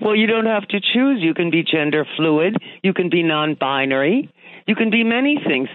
Well, 0.00 0.14
you 0.14 0.26
don't 0.26 0.46
have 0.46 0.66
to 0.68 0.80
choose. 0.80 1.20
You 1.20 1.34
can 1.34 1.50
be 1.50 1.62
gender 1.64 2.06
fluid. 2.16 2.56
You 2.82 2.94
can 2.94 3.10
be 3.10 3.22
non-binary. 3.22 4.32
You 4.66 4.74
can 4.74 4.90
be 4.90 5.02
many 5.02 5.38
things. 5.44 5.68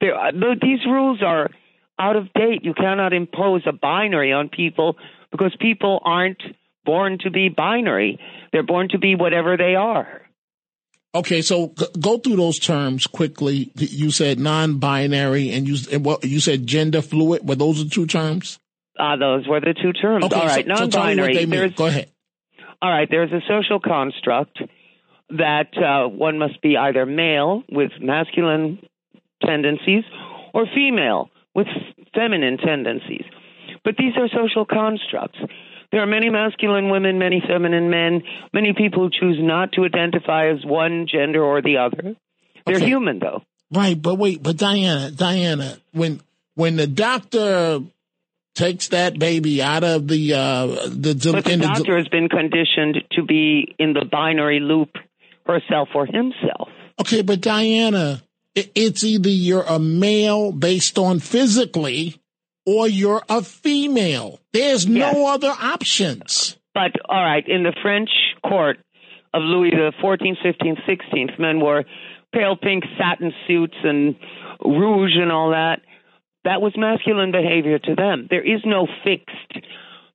There, 0.00 0.14
these 0.60 0.84
rules 0.86 1.22
are 1.22 1.50
out 1.98 2.16
of 2.16 2.32
date. 2.34 2.62
You 2.62 2.74
cannot 2.74 3.12
impose 3.12 3.62
a 3.66 3.72
binary 3.72 4.32
on 4.32 4.48
people 4.48 4.96
because 5.30 5.54
people 5.60 6.00
aren't 6.04 6.42
born 6.84 7.18
to 7.20 7.30
be 7.30 7.48
binary. 7.48 8.18
They're 8.52 8.62
born 8.62 8.88
to 8.90 8.98
be 8.98 9.14
whatever 9.14 9.56
they 9.56 9.74
are. 9.74 10.22
Okay, 11.14 11.42
so 11.42 11.72
go 12.00 12.18
through 12.18 12.36
those 12.36 12.58
terms 12.58 13.06
quickly. 13.06 13.70
You 13.76 14.10
said 14.10 14.40
non-binary, 14.40 15.50
and 15.50 15.66
you 15.66 15.76
and 15.92 16.04
what 16.04 16.24
you 16.24 16.40
said 16.40 16.66
gender 16.66 17.02
fluid. 17.02 17.48
Were 17.48 17.54
those 17.54 17.82
the 17.82 17.88
two 17.88 18.06
terms? 18.06 18.58
Uh, 18.98 19.16
those 19.16 19.46
were 19.46 19.60
the 19.60 19.74
two 19.80 19.92
terms. 19.92 20.24
Okay, 20.24 20.36
All 20.36 20.46
right, 20.46 20.66
so, 20.66 20.74
non-binary. 20.74 21.34
So 21.34 21.46
there's, 21.46 21.74
go 21.74 21.86
ahead. 21.86 22.10
All 22.84 22.90
right, 22.90 23.08
there's 23.10 23.32
a 23.32 23.40
social 23.48 23.80
construct 23.80 24.58
that 25.30 25.70
uh, 25.74 26.06
one 26.06 26.38
must 26.38 26.60
be 26.60 26.76
either 26.76 27.06
male 27.06 27.62
with 27.72 27.92
masculine 27.98 28.78
tendencies 29.42 30.04
or 30.52 30.66
female 30.74 31.30
with 31.54 31.66
feminine 32.14 32.58
tendencies. 32.58 33.24
But 33.84 33.94
these 33.96 34.12
are 34.18 34.28
social 34.28 34.66
constructs. 34.66 35.38
There 35.92 36.02
are 36.02 36.06
many 36.06 36.28
masculine 36.28 36.90
women, 36.90 37.18
many 37.18 37.42
feminine 37.48 37.88
men, 37.88 38.22
many 38.52 38.74
people 38.76 39.04
who 39.04 39.10
choose 39.18 39.38
not 39.40 39.72
to 39.72 39.86
identify 39.86 40.48
as 40.50 40.62
one 40.62 41.06
gender 41.10 41.42
or 41.42 41.62
the 41.62 41.78
other. 41.78 42.16
They're 42.66 42.76
Okay. 42.76 42.84
human, 42.84 43.18
though. 43.18 43.40
Right, 43.72 44.00
but 44.00 44.16
wait, 44.16 44.42
but 44.42 44.58
Diana, 44.58 45.10
Diana, 45.10 45.78
when 45.92 46.20
when 46.54 46.76
the 46.76 46.86
doctor 46.86 47.80
takes 48.54 48.88
that 48.88 49.18
baby 49.18 49.60
out 49.62 49.82
of 49.84 50.06
the 50.08 50.32
uh 50.34 50.66
the, 50.88 51.30
But 51.32 51.44
the 51.44 51.52
in 51.52 51.60
the- 51.60 51.66
doctor 51.66 51.96
has 51.96 52.08
been 52.08 52.28
conditioned 52.28 53.02
to 53.12 53.22
be 53.24 53.74
in 53.78 53.92
the 53.94 54.04
binary 54.04 54.60
loop 54.60 54.90
herself 55.46 55.88
or 55.94 56.06
himself. 56.06 56.68
okay, 57.00 57.22
but 57.22 57.40
Diana, 57.40 58.22
it's 58.54 59.02
either 59.04 59.28
you're 59.28 59.64
a 59.64 59.78
male 59.78 60.52
based 60.52 60.96
on 60.98 61.18
physically, 61.18 62.14
or 62.64 62.86
you're 62.88 63.22
a 63.28 63.42
female. 63.42 64.38
There's 64.52 64.86
no 64.86 65.10
Yes. 65.10 65.28
other 65.34 65.52
options. 65.60 66.56
But 66.72 66.92
all 67.08 67.22
right, 67.22 67.46
in 67.46 67.62
the 67.64 67.74
French 67.82 68.10
court 68.46 68.78
of 69.34 69.42
Louis 69.42 69.70
the 69.70 69.92
14th, 70.00 70.38
15th, 70.42 70.78
16th, 70.86 71.38
men 71.38 71.60
wore 71.60 71.84
pale 72.32 72.56
pink 72.56 72.84
satin 72.96 73.32
suits 73.46 73.76
and 73.82 74.14
rouge 74.64 75.16
and 75.16 75.30
all 75.32 75.50
that. 75.50 75.80
That 76.44 76.60
was 76.60 76.74
masculine 76.76 77.32
behavior 77.32 77.78
to 77.78 77.94
them. 77.94 78.26
There 78.30 78.44
is 78.44 78.60
no 78.64 78.86
fixed 79.02 79.66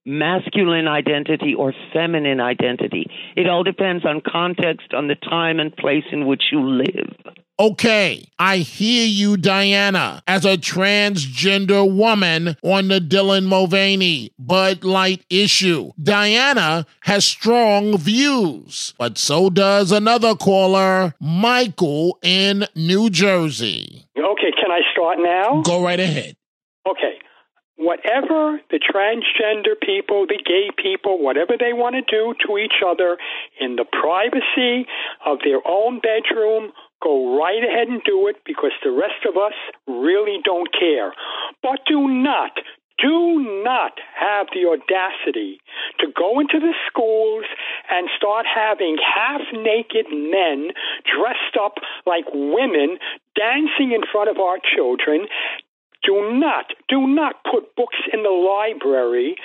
masculine 0.05 0.88
identity 0.88 1.53
or 1.55 1.74
feminine 1.93 2.39
identity. 2.39 3.05
It 3.36 3.48
all 3.48 3.63
depends 3.63 4.05
on 4.05 4.21
context, 4.25 4.93
on 4.93 5.07
the 5.07 5.15
time 5.15 5.59
and 5.59 5.75
place 5.75 6.05
in 6.12 6.25
which 6.25 6.43
you 6.51 6.62
live. 6.62 7.36
Okay, 7.60 8.25
I 8.39 8.60
hear 8.60 9.06
you, 9.06 9.36
Diana, 9.36 10.24
as 10.25 10.46
a 10.46 10.56
transgender 10.56 11.94
woman 11.94 12.56
on 12.63 12.88
the 12.88 13.01
Dylan 13.01 13.48
Mulvaney 13.48 14.32
Bud 14.39 14.86
Light 14.86 15.25
issue. 15.30 15.92
Diana 16.01 16.86
has 17.01 17.25
strong 17.25 17.98
views, 17.98 18.94
but 18.98 19.18
so 19.18 19.50
does 19.50 19.92
another 19.92 20.36
caller, 20.36 21.16
Michael 21.20 22.18
in 22.22 22.66
New 22.75 23.10
Jersey. 23.10 24.08
Okay, 24.18 24.51
can 24.56 24.72
I 24.72 24.80
start 24.94 25.18
now? 25.20 25.62
Go 25.62 25.84
right 25.84 26.00
ahead. 26.00 26.38
Okay. 26.88 27.20
Whatever 27.75 28.62
the 28.72 28.80
transgender 28.80 29.75
people, 29.82 30.25
the 30.28 30.39
gay 30.46 30.70
people, 30.82 31.22
whatever 31.22 31.54
they 31.60 31.74
want 31.74 31.96
to 31.96 32.01
do 32.01 32.34
to 32.46 32.58
each 32.58 32.84
other 32.86 33.18
in 33.60 33.75
the 33.75 33.86
privacy 33.86 34.86
of 35.25 35.39
their 35.44 35.66
own 35.66 36.00
bedroom, 36.00 36.72
go 37.01 37.38
right 37.38 37.63
ahead 37.63 37.88
and 37.88 38.01
do 38.03 38.27
it 38.27 38.38
because 38.46 38.72
the 38.84 38.91
rest 38.91 39.25
of 39.27 39.38
us 39.38 39.53
really 39.88 40.39
don't 40.44 40.70
care. 40.72 41.13
But 41.63 41.79
do 41.88 42.08
not, 42.08 42.51
do 43.01 43.63
not 43.63 43.94
have 44.20 44.48
the 44.53 44.68
audacity 44.68 45.60
to 46.00 46.08
go 46.12 46.39
into 46.39 46.60
the 46.60 46.74
schools 46.88 47.46
and 47.89 48.10
start 48.18 48.46
having 48.46 48.98
half 49.00 49.41
naked 49.53 50.08
men 50.12 50.72
dressed 51.08 51.56
up 51.60 51.79
like 52.06 52.25
women 52.34 52.98
dancing 53.36 53.94
in 53.94 54.01
front 54.12 54.29
of 54.29 54.38
our 54.38 54.58
children. 54.60 55.27
Do 56.03 56.39
not, 56.39 56.72
do 56.88 57.08
not 57.08 57.44
put 57.44 57.75
books 57.75 57.98
in 58.13 58.24
the 58.24 58.32
library 58.32 59.36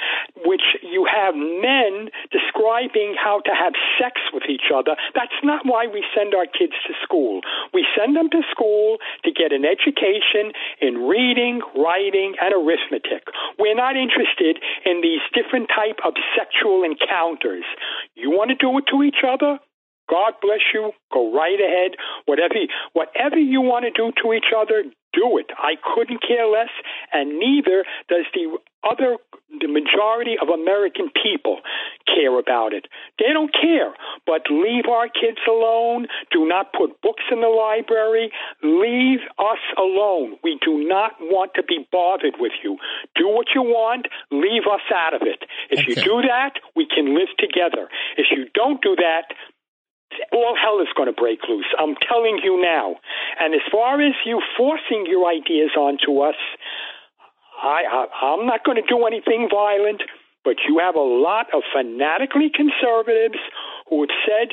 which 0.44 0.62
you 0.82 1.06
have 1.06 1.34
men 1.34 2.11
describing 2.30 3.14
how 3.18 3.40
to 3.44 3.52
have 3.54 3.75
sex 3.99 4.20
with 4.32 4.44
each 4.49 4.70
other. 4.75 4.96
That's 5.14 5.34
not 5.42 5.66
why 5.66 5.87
we 5.87 6.04
send 6.14 6.34
our 6.34 6.46
kids 6.46 6.75
to 6.87 6.94
school. 7.02 7.40
We 7.73 7.87
send 7.96 8.16
them 8.16 8.30
to 8.30 8.42
school 8.50 8.99
to 9.25 9.30
get 9.32 9.52
an 9.52 9.64
education 9.64 10.52
in 10.80 11.06
reading, 11.08 11.61
writing, 11.76 12.34
and 12.40 12.54
arithmetic. 12.54 13.26
We're 13.58 13.75
not 13.75 13.96
interested 13.96 14.62
in 14.84 15.00
these 15.00 15.23
different 15.34 15.68
type 15.75 15.99
of 16.04 16.14
sexual 16.37 16.84
encounters. 16.84 17.64
You 18.14 18.30
want 18.30 18.50
to 18.50 18.56
do 18.56 18.76
it 18.78 18.84
to 18.90 19.02
each 19.02 19.26
other? 19.26 19.58
God 20.08 20.34
bless 20.42 20.61
you. 20.73 20.92
Go 21.12 21.32
right 21.34 21.58
ahead. 21.61 21.92
Whatever, 22.26 22.54
whatever 22.92 23.38
you 23.38 23.61
want 23.61 23.84
to 23.84 23.90
do 23.90 24.12
to 24.23 24.32
each 24.32 24.52
other, 24.56 24.84
do 25.14 25.38
it. 25.38 25.46
I 25.56 25.75
couldn't 25.94 26.20
care 26.26 26.46
less, 26.46 26.70
and 27.12 27.38
neither 27.38 27.84
does 28.08 28.26
the 28.34 28.58
other, 28.84 29.16
the 29.61 29.68
majority 29.68 30.37
of 30.40 30.49
American 30.49 31.08
people 31.23 31.61
care 32.04 32.38
about 32.38 32.75
it. 32.75 32.87
They 33.18 33.32
don't 33.32 33.52
care. 33.52 33.94
But 34.26 34.42
leave 34.50 34.87
our 34.90 35.08
kids 35.08 35.38
alone. 35.49 36.06
Do 36.30 36.46
not 36.46 36.73
put 36.73 37.00
books 37.00 37.23
in 37.30 37.40
the 37.40 37.49
library. 37.49 38.30
Leave 38.62 39.20
us 39.38 39.62
alone. 39.78 40.37
We 40.42 40.58
do 40.64 40.87
not 40.87 41.12
want 41.20 41.52
to 41.54 41.62
be 41.62 41.87
bothered 41.90 42.34
with 42.38 42.52
you. 42.62 42.76
Do 43.16 43.28
what 43.28 43.46
you 43.54 43.62
want. 43.62 44.08
Leave 44.30 44.66
us 44.70 44.84
out 44.92 45.14
of 45.14 45.23
it. 45.23 45.44
If 45.70 45.88
you 45.88 45.94
do 45.94 46.20
that, 46.28 46.61
we 46.76 46.87
can 46.87 47.14
live 47.14 47.32
together. 47.38 47.88
If 48.18 48.26
you 48.30 48.46
don't 48.54 48.82
do 48.82 48.96
that, 48.96 49.32
all 50.32 50.56
hell 50.61 50.80
is 50.80 50.88
going 50.96 51.08
to 51.08 51.16
break 51.18 51.40
loose. 51.49 51.66
I'm 51.78 51.94
telling 52.08 52.40
you 52.42 52.61
now. 52.61 52.96
And 53.40 53.54
as 53.54 53.61
far 53.70 54.00
as 54.00 54.14
you 54.25 54.40
forcing 54.56 55.06
your 55.08 55.28
ideas 55.28 55.70
onto 55.76 56.20
us, 56.20 56.38
I, 57.62 57.82
I 57.88 58.26
I'm 58.34 58.46
not 58.46 58.64
going 58.64 58.76
to 58.76 58.87
do 58.88 59.06
anything 59.06 59.49
violent. 59.50 60.02
But 60.44 60.56
you 60.68 60.78
have 60.78 60.94
a 60.94 61.00
lot 61.00 61.46
of 61.54 61.62
fanatically 61.73 62.52
conservatives 62.52 63.40
who 63.88 64.02
have 64.02 64.12
said, 64.28 64.49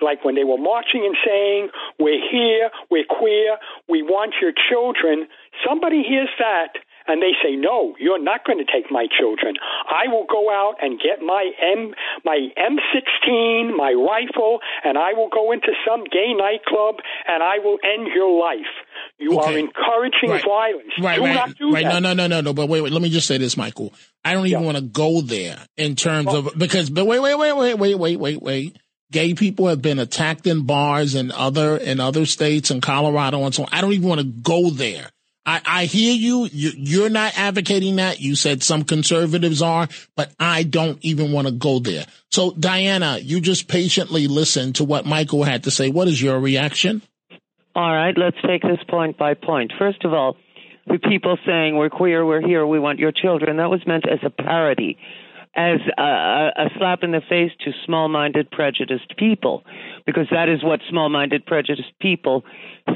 like 0.00 0.24
when 0.24 0.34
they 0.34 0.44
were 0.44 0.56
marching 0.56 1.04
and 1.04 1.16
saying, 1.20 1.68
"We're 1.98 2.22
here, 2.30 2.70
we're 2.90 3.04
queer, 3.04 3.58
we 3.86 4.02
want 4.02 4.34
your 4.40 4.52
children." 4.56 5.28
Somebody 5.66 6.02
hears 6.02 6.30
that 6.38 6.80
and 7.06 7.20
they 7.22 7.32
say, 7.42 7.56
"No, 7.56 7.94
you're 7.98 8.22
not 8.22 8.44
going 8.44 8.58
to 8.58 8.64
take 8.64 8.90
my 8.90 9.06
children. 9.18 9.54
I 9.88 10.08
will 10.12 10.26
go 10.28 10.50
out 10.50 10.76
and 10.80 10.98
get 11.00 11.20
my 11.24 11.50
M 11.60 11.94
my 12.24 12.48
M16, 12.56 13.76
my 13.76 13.92
rifle, 13.92 14.60
and 14.84 14.96
I 14.98 15.12
will 15.14 15.28
go 15.28 15.52
into 15.52 15.72
some 15.86 16.04
gay 16.04 16.32
nightclub 16.36 16.96
and 17.26 17.42
I 17.42 17.58
will 17.58 17.78
end 17.82 18.08
your 18.14 18.38
life." 18.40 18.72
You 19.18 19.38
are 19.38 19.56
encouraging 19.56 20.30
Right. 20.30 20.44
violence. 20.44 20.92
Right, 21.00 21.16
do 21.18 21.24
right, 21.24 21.34
not 21.34 21.58
do 21.58 21.72
right. 21.72 21.84
that. 21.84 22.00
No, 22.02 22.12
no, 22.12 22.14
no, 22.14 22.26
no, 22.26 22.40
no. 22.40 22.52
But 22.52 22.68
wait, 22.68 22.80
wait. 22.80 22.92
Let 22.92 23.02
me 23.02 23.10
just 23.10 23.26
say 23.26 23.38
this, 23.38 23.56
Michael. 23.56 23.92
I 24.24 24.32
don't 24.34 24.46
even 24.46 24.60
Yeah. 24.60 24.64
want 24.66 24.76
to 24.78 24.82
go 24.82 25.20
there 25.20 25.58
in 25.76 25.94
terms 25.96 26.32
of 26.32 26.50
because. 26.56 26.90
But 26.90 27.06
wait, 27.06 27.20
wait, 27.20 27.34
wait, 27.36 27.52
wait, 27.56 27.74
wait, 27.78 27.94
wait, 27.96 28.16
wait, 28.16 28.42
wait. 28.42 28.76
Gay 29.12 29.34
people 29.34 29.68
have 29.68 29.82
been 29.82 29.98
attacked 29.98 30.46
in 30.46 30.62
bars 30.66 31.14
in 31.14 31.30
other 31.30 31.76
in 31.76 32.00
other 32.00 32.26
states 32.26 32.70
and 32.70 32.82
Colorado 32.82 33.44
and 33.44 33.54
so 33.54 33.62
on. 33.64 33.68
I 33.70 33.80
don't 33.80 33.92
even 33.92 34.08
want 34.08 34.20
to 34.20 34.26
go 34.26 34.70
there. 34.70 35.10
I, 35.46 35.60
I 35.64 35.84
hear 35.84 36.14
you. 36.14 36.48
you. 36.50 36.72
You're 36.76 37.10
not 37.10 37.38
advocating 37.38 37.96
that. 37.96 38.20
You 38.20 38.34
said 38.34 38.62
some 38.62 38.84
conservatives 38.84 39.60
are, 39.62 39.88
but 40.16 40.32
I 40.40 40.62
don't 40.62 40.98
even 41.02 41.32
want 41.32 41.46
to 41.46 41.52
go 41.52 41.78
there. 41.78 42.06
So, 42.30 42.52
Diana, 42.52 43.18
you 43.20 43.40
just 43.40 43.68
patiently 43.68 44.26
listen 44.26 44.72
to 44.74 44.84
what 44.84 45.04
Michael 45.04 45.44
had 45.44 45.64
to 45.64 45.70
say. 45.70 45.90
What 45.90 46.08
is 46.08 46.20
your 46.20 46.40
reaction? 46.40 47.02
All 47.76 47.92
right, 47.92 48.16
let's 48.16 48.36
take 48.46 48.62
this 48.62 48.78
point 48.88 49.18
by 49.18 49.34
point. 49.34 49.72
First 49.78 50.04
of 50.04 50.12
all, 50.12 50.36
the 50.86 50.98
people 50.98 51.36
saying 51.44 51.76
we're 51.76 51.90
queer, 51.90 52.24
we're 52.24 52.46
here, 52.46 52.66
we 52.66 52.78
want 52.78 52.98
your 52.98 53.12
children, 53.12 53.56
that 53.56 53.70
was 53.70 53.84
meant 53.86 54.04
as 54.08 54.20
a 54.22 54.30
parody, 54.30 54.96
as 55.56 55.78
a, 55.96 56.02
a, 56.02 56.70
slap 56.78 57.02
in 57.02 57.12
the 57.12 57.20
face 57.28 57.52
to 57.64 57.72
small 57.84 58.08
minded, 58.08 58.50
prejudiced 58.50 59.16
people, 59.16 59.62
because 60.04 60.26
that 60.30 60.48
is 60.48 60.64
what 60.64 60.80
small 60.90 61.08
minded, 61.08 61.46
prejudiced 61.46 61.92
people 62.00 62.44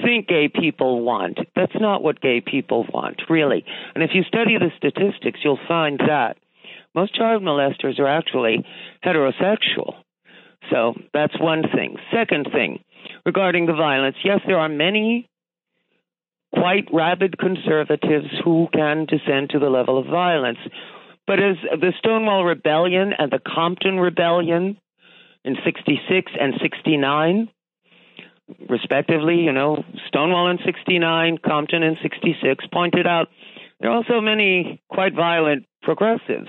think 0.04 0.26
gay 0.28 0.48
people 0.48 1.02
want. 1.02 1.38
That's 1.54 1.74
not 1.80 2.02
what 2.02 2.20
gay 2.20 2.40
people 2.40 2.86
want, 2.92 3.22
really. 3.30 3.64
And 3.94 4.02
if 4.02 4.10
you 4.12 4.22
study 4.24 4.56
the 4.58 4.70
statistics, 4.76 5.40
you'll 5.44 5.60
find 5.68 5.98
that 6.00 6.36
Most 6.94 7.14
child 7.14 7.42
molesters 7.42 7.98
are 7.98 8.08
actually 8.08 8.64
heterosexual. 9.04 9.94
So 10.70 10.94
that's 11.14 11.38
one 11.40 11.62
thing. 11.74 11.96
Second 12.12 12.48
thing, 12.52 12.82
regarding 13.24 13.66
the 13.66 13.74
violence, 13.74 14.16
yes, 14.24 14.40
there 14.46 14.58
are 14.58 14.68
many 14.68 15.28
quite 16.52 16.88
rabid 16.92 17.38
conservatives 17.38 18.28
who 18.44 18.68
can 18.72 19.06
descend 19.06 19.50
to 19.50 19.58
the 19.58 19.70
level 19.70 19.98
of 19.98 20.06
violence. 20.06 20.58
But 21.28 21.40
as 21.40 21.56
the 21.78 21.92
Stonewall 21.98 22.42
Rebellion 22.42 23.12
and 23.16 23.30
the 23.30 23.38
Compton 23.38 23.98
Rebellion 23.98 24.78
in 25.44 25.56
66 25.62 26.32
and 26.40 26.54
69, 26.62 27.50
respectively, 28.66 29.40
you 29.40 29.52
know, 29.52 29.84
Stonewall 30.06 30.50
in 30.50 30.58
69, 30.64 31.36
Compton 31.44 31.82
in 31.82 31.98
66, 32.00 32.64
pointed 32.72 33.06
out 33.06 33.28
there 33.78 33.90
are 33.90 33.96
also 33.96 34.22
many 34.22 34.80
quite 34.88 35.14
violent 35.14 35.66
progressives, 35.82 36.48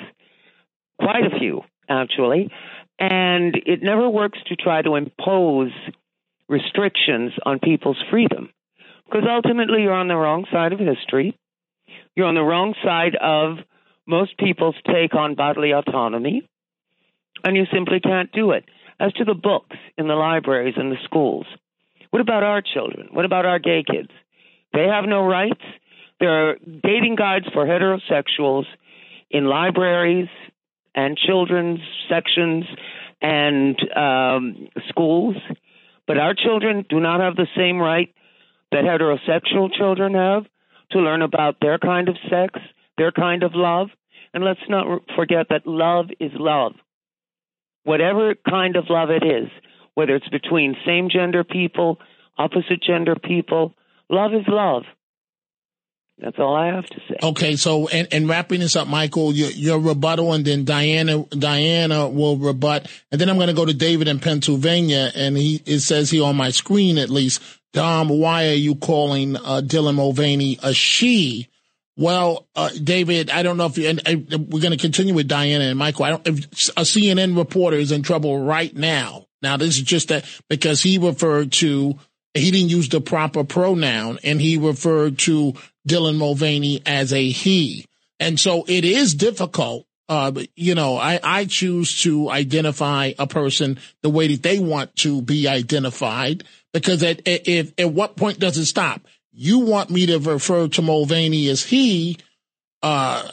quite 0.98 1.25
a 1.25 1.38
few, 1.38 1.62
actually. 1.89 2.50
And 2.98 3.55
it 3.65 3.83
never 3.83 4.09
works 4.09 4.39
to 4.48 4.55
try 4.55 4.81
to 4.81 4.95
impose 4.95 5.71
restrictions 6.48 7.33
on 7.45 7.59
people's 7.59 8.01
freedom 8.09 8.50
because 9.05 9.27
ultimately 9.29 9.83
you're 9.83 9.93
on 9.93 10.07
the 10.07 10.15
wrong 10.15 10.45
side 10.50 10.71
of 10.71 10.79
history. 10.79 11.38
You're 12.15 12.27
on 12.27 12.36
the 12.36 12.43
wrong 12.43 12.75
side 12.81 13.17
of 13.17 13.57
most 14.10 14.38
people's 14.38 14.75
take 14.86 15.13
on 15.13 15.36
bodily 15.36 15.72
autonomy, 15.72 16.50
and 17.44 17.56
you 17.56 17.66
simply 17.72 18.00
can't 18.00 18.32
do 18.32 18.51
it. 18.51 18.66
As 19.00 19.13
to 19.13 19.24
the 19.24 19.36
books 19.36 19.78
in 19.98 20.08
the 20.08 20.16
libraries 20.16 20.74
and 20.75 20.92
the 20.92 20.98
schools, 21.06 21.46
what 22.10 22.22
about 22.22 22.44
our 22.44 22.62
children? 22.62 23.10
What 23.13 23.24
about 23.24 23.46
our 23.46 23.60
gay 23.60 23.84
kids? 23.89 24.10
They 24.74 24.88
have 24.88 25.06
no 25.06 25.25
rights. 25.25 25.62
There 26.20 26.50
are 26.50 26.56
dating 26.84 27.16
guides 27.16 27.46
for 27.54 27.66
heterosexuals 27.66 28.66
in 29.30 29.46
libraries 29.46 30.28
and 30.96 31.18
children's 31.18 31.80
sections 32.10 32.66
and 33.22 33.78
um, 33.96 34.68
schools, 34.89 35.36
but 36.08 36.18
our 36.18 36.34
children 36.34 36.86
do 36.89 37.00
not 37.00 37.22
have 37.22 37.36
the 37.36 37.48
same 37.56 37.78
right 37.78 38.13
that 38.72 38.84
heterosexual 38.84 39.72
children 39.72 40.16
have 40.16 40.46
to 40.92 41.00
learn 41.00 41.22
about 41.22 41.58
their 41.62 41.78
kind 41.78 42.10
of 42.10 42.16
sex, 42.30 42.60
their 42.98 43.12
kind 43.12 43.44
of 43.44 43.51
love. 43.54 43.89
And 44.33 44.43
let's 44.43 44.59
not 44.69 45.01
forget 45.15 45.48
that 45.50 45.65
love 45.65 46.07
is 46.19 46.31
love. 46.36 46.74
Whatever 47.83 48.36
kind 48.48 48.75
of 48.75 48.86
love 48.89 49.09
it 49.09 49.24
is, 49.25 49.50
whether 49.95 50.15
it's 50.15 50.29
between 50.29 50.75
same 50.86 51.09
gender 51.09 51.43
people, 51.43 52.00
opposite 52.38 52.83
gender 52.86 53.15
people, 53.15 53.74
love 54.09 54.33
is 54.33 54.45
love. 54.48 54.83
That's 56.19 56.38
all 56.38 56.53
I 56.53 56.67
have 56.67 56.86
to 56.86 57.00
say. 57.07 57.15
Okay, 57.24 57.55
so 57.55 57.88
and, 57.88 58.07
and 58.12 58.27
wrapping 58.27 58.59
this 58.59 58.75
up, 58.75 58.89
Michael, 58.89 59.33
your, 59.33 59.51
your 59.51 59.79
rebuttal, 59.79 60.33
and 60.33 60.43
then 60.43 60.65
Diana 60.65 61.24
Diana 61.29 62.09
will 62.09 62.38
rebut, 62.38 62.91
and 63.09 63.21
then 63.21 63.29
I'm 63.29 63.38
going 63.38 63.48
to 63.48 63.53
go 63.53 63.65
to 63.65 63.74
David 63.74 64.09
in 64.09 64.19
Pennsylvania, 64.19 65.12
and 65.15 65.38
he 65.38 65.62
it 65.65 65.79
says 65.79 66.12
here 66.12 66.25
on 66.25 66.36
my 66.36 66.51
screen 66.51 66.98
at 66.98 67.09
least 67.09 67.41
Dom, 67.71 68.09
why 68.09 68.48
are 68.48 68.55
you 68.55 68.75
calling 68.75 69.38
uh, 69.38 69.62
Dylan 69.63 69.95
Mulvaney 69.95 70.57
a 70.62 70.74
she? 70.74 71.48
Well, 72.00 72.48
uh, 72.56 72.70
David, 72.82 73.29
I 73.29 73.44
don't 73.44 73.58
know 73.58 73.65
if 73.65 73.77
you, 73.77 73.89
and, 73.89 74.48
we're 74.50 74.62
going 74.62 74.72
to 74.72 74.77
continue 74.77 75.13
with 75.13 75.27
Diana 75.27 75.65
and 75.65 75.77
Michael. 75.77 76.06
I 76.06 76.12
don't, 76.12 76.27
if 76.29 76.38
a 76.70 76.84
CNN 76.84 77.36
reporter 77.36 77.75
is 77.75 77.91
in 77.91 78.03
trouble 78.03 78.41
right 78.41 78.74
now. 78.74 79.25
Now, 79.41 79.58
this 79.58 79.75
is 79.75 79.84
just 79.84 80.08
that 80.08 80.24
because 80.48 80.82
he 80.82 80.98
referred 80.98 81.51
to, 81.53 82.00
he 82.34 82.51
didn't 82.51 82.70
use 82.70 82.88
the 82.88 83.01
proper 83.01 83.44
pronoun 83.44 84.18
and 84.24 84.39
he 84.39 84.58
referred 84.58 85.20
to 85.20 85.56
Dylan 85.86 86.18
Mulvaney 86.18 86.82
as 86.86 87.12
a 87.12 87.29
he. 87.29 87.86
And 88.18 88.39
so 88.39 88.63
it 88.65 88.86
is 88.86 89.13
difficult. 89.13 89.86
Uh, 90.08 90.32
you 90.56 90.75
know, 90.75 90.96
I, 90.96 91.20
I 91.22 91.46
choose 91.46 92.03
to 92.03 92.29
identify 92.29 93.12
a 93.20 93.27
person 93.27 93.77
the 94.03 94.10
way 94.10 94.27
that 94.27 94.41
they 94.41 94.60
want 94.60 94.96
to 94.98 95.22
be 95.22 95.50
identified 95.50 96.46
because 96.74 97.03
at, 97.03 97.27
at, 97.27 97.77
at 97.77 97.91
what 97.91 98.15
point 98.15 98.39
does 98.39 98.58
it 98.58 98.68
stop? 98.68 99.01
You 99.31 99.59
want 99.59 99.89
me 99.89 100.07
to 100.07 100.19
refer 100.19 100.67
to 100.69 100.81
Mulvaney 100.81 101.48
as 101.48 101.63
he. 101.63 102.17
Uh, 102.81 103.27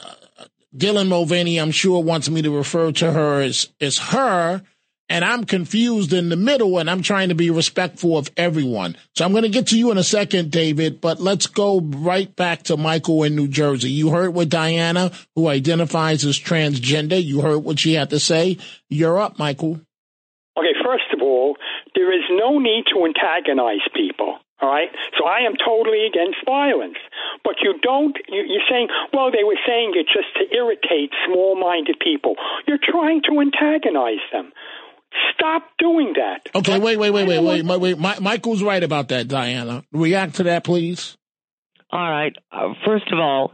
Dylan 0.76 1.08
Mulvaney, 1.08 1.58
I'm 1.58 1.70
sure, 1.70 2.02
wants 2.02 2.28
me 2.28 2.42
to 2.42 2.54
refer 2.54 2.92
to 2.92 3.12
her 3.12 3.40
as, 3.40 3.68
as 3.80 3.98
her. 3.98 4.62
And 5.08 5.24
I'm 5.24 5.44
confused 5.44 6.12
in 6.12 6.30
the 6.30 6.36
middle 6.36 6.78
and 6.78 6.90
I'm 6.90 7.00
trying 7.00 7.28
to 7.28 7.36
be 7.36 7.50
respectful 7.50 8.18
of 8.18 8.28
everyone. 8.36 8.96
So 9.14 9.24
I'm 9.24 9.30
going 9.30 9.44
to 9.44 9.48
get 9.48 9.68
to 9.68 9.78
you 9.78 9.92
in 9.92 9.98
a 9.98 10.04
second, 10.04 10.50
David, 10.50 11.00
but 11.00 11.20
let's 11.20 11.46
go 11.46 11.80
right 11.80 12.34
back 12.34 12.64
to 12.64 12.76
Michael 12.76 13.22
in 13.22 13.36
New 13.36 13.46
Jersey. 13.46 13.90
You 13.90 14.10
heard 14.10 14.34
what 14.34 14.48
Diana, 14.48 15.12
who 15.36 15.46
identifies 15.46 16.24
as 16.24 16.38
transgender, 16.38 17.22
you 17.22 17.40
heard 17.40 17.58
what 17.58 17.78
she 17.78 17.94
had 17.94 18.10
to 18.10 18.18
say. 18.18 18.58
You're 18.90 19.20
up, 19.20 19.38
Michael. 19.38 19.80
Okay, 20.58 20.74
first 20.84 21.04
of 21.12 21.22
all, 21.22 21.56
there 21.94 22.12
is 22.12 22.24
no 22.30 22.58
need 22.58 22.84
to 22.92 23.04
antagonize 23.04 23.86
people. 23.94 24.38
All 24.60 24.70
right. 24.70 24.88
So 25.18 25.26
I 25.26 25.40
am 25.40 25.52
totally 25.54 26.06
against 26.06 26.38
violence. 26.46 26.96
But 27.44 27.56
you 27.62 27.78
don't, 27.82 28.16
you, 28.28 28.42
you're 28.46 28.66
saying, 28.70 28.88
well, 29.12 29.30
they 29.30 29.44
were 29.44 29.58
saying 29.66 29.92
it 29.94 30.06
just 30.06 30.32
to 30.36 30.56
irritate 30.56 31.12
small 31.26 31.60
minded 31.60 31.96
people. 32.00 32.36
You're 32.66 32.78
trying 32.82 33.22
to 33.30 33.40
antagonize 33.40 34.24
them. 34.32 34.52
Stop 35.34 35.62
doing 35.78 36.14
that. 36.16 36.48
Okay, 36.54 36.78
wait, 36.78 36.98
wait, 36.98 37.10
wait, 37.10 37.26
wait, 37.26 37.40
wait, 37.40 37.64
wait. 37.64 37.98
wait. 37.98 38.20
Michael's 38.20 38.62
right 38.62 38.82
about 38.82 39.08
that, 39.08 39.28
Diana. 39.28 39.84
React 39.92 40.36
to 40.36 40.42
that, 40.44 40.64
please. 40.64 41.16
All 41.90 42.10
right. 42.10 42.34
Uh, 42.50 42.74
first 42.84 43.10
of 43.12 43.18
all, 43.18 43.52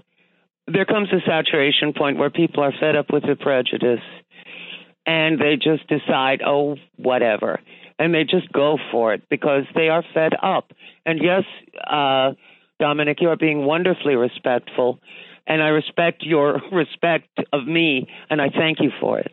there 0.67 0.85
comes 0.85 1.09
a 1.12 1.21
saturation 1.27 1.93
point 1.93 2.19
where 2.19 2.31
people 2.31 2.62
are 2.62 2.73
fed 2.81 2.97
up 2.97 3.12
with 3.12 3.25
the 3.25 3.37
prejudice 3.37 4.01
and 5.05 5.41
they 5.41 5.57
just 5.57 5.87
decide, 5.88 6.43
oh, 6.47 6.77
whatever 6.97 7.61
and 8.03 8.12
they 8.12 8.25
just 8.25 8.51
go 8.53 8.79
for 8.91 9.15
it 9.15 9.23
because 9.31 9.62
they 9.75 9.88
are 9.88 10.05
fed 10.15 10.33
up. 10.43 10.73
And 11.05 11.21
yes, 11.23 11.45
uh, 11.88 12.33
Dominic, 12.79 13.19
you 13.21 13.29
are 13.29 13.37
being 13.37 13.65
wonderfully 13.65 14.15
respectful, 14.15 14.99
and 15.47 15.62
I 15.62 15.69
respect 15.69 16.23
your 16.23 16.61
respect 16.73 17.29
of 17.53 17.67
me, 17.67 18.09
and 18.31 18.41
I 18.41 18.49
thank 18.51 18.81
you 18.81 18.91
for 19.01 19.19
it. 19.19 19.33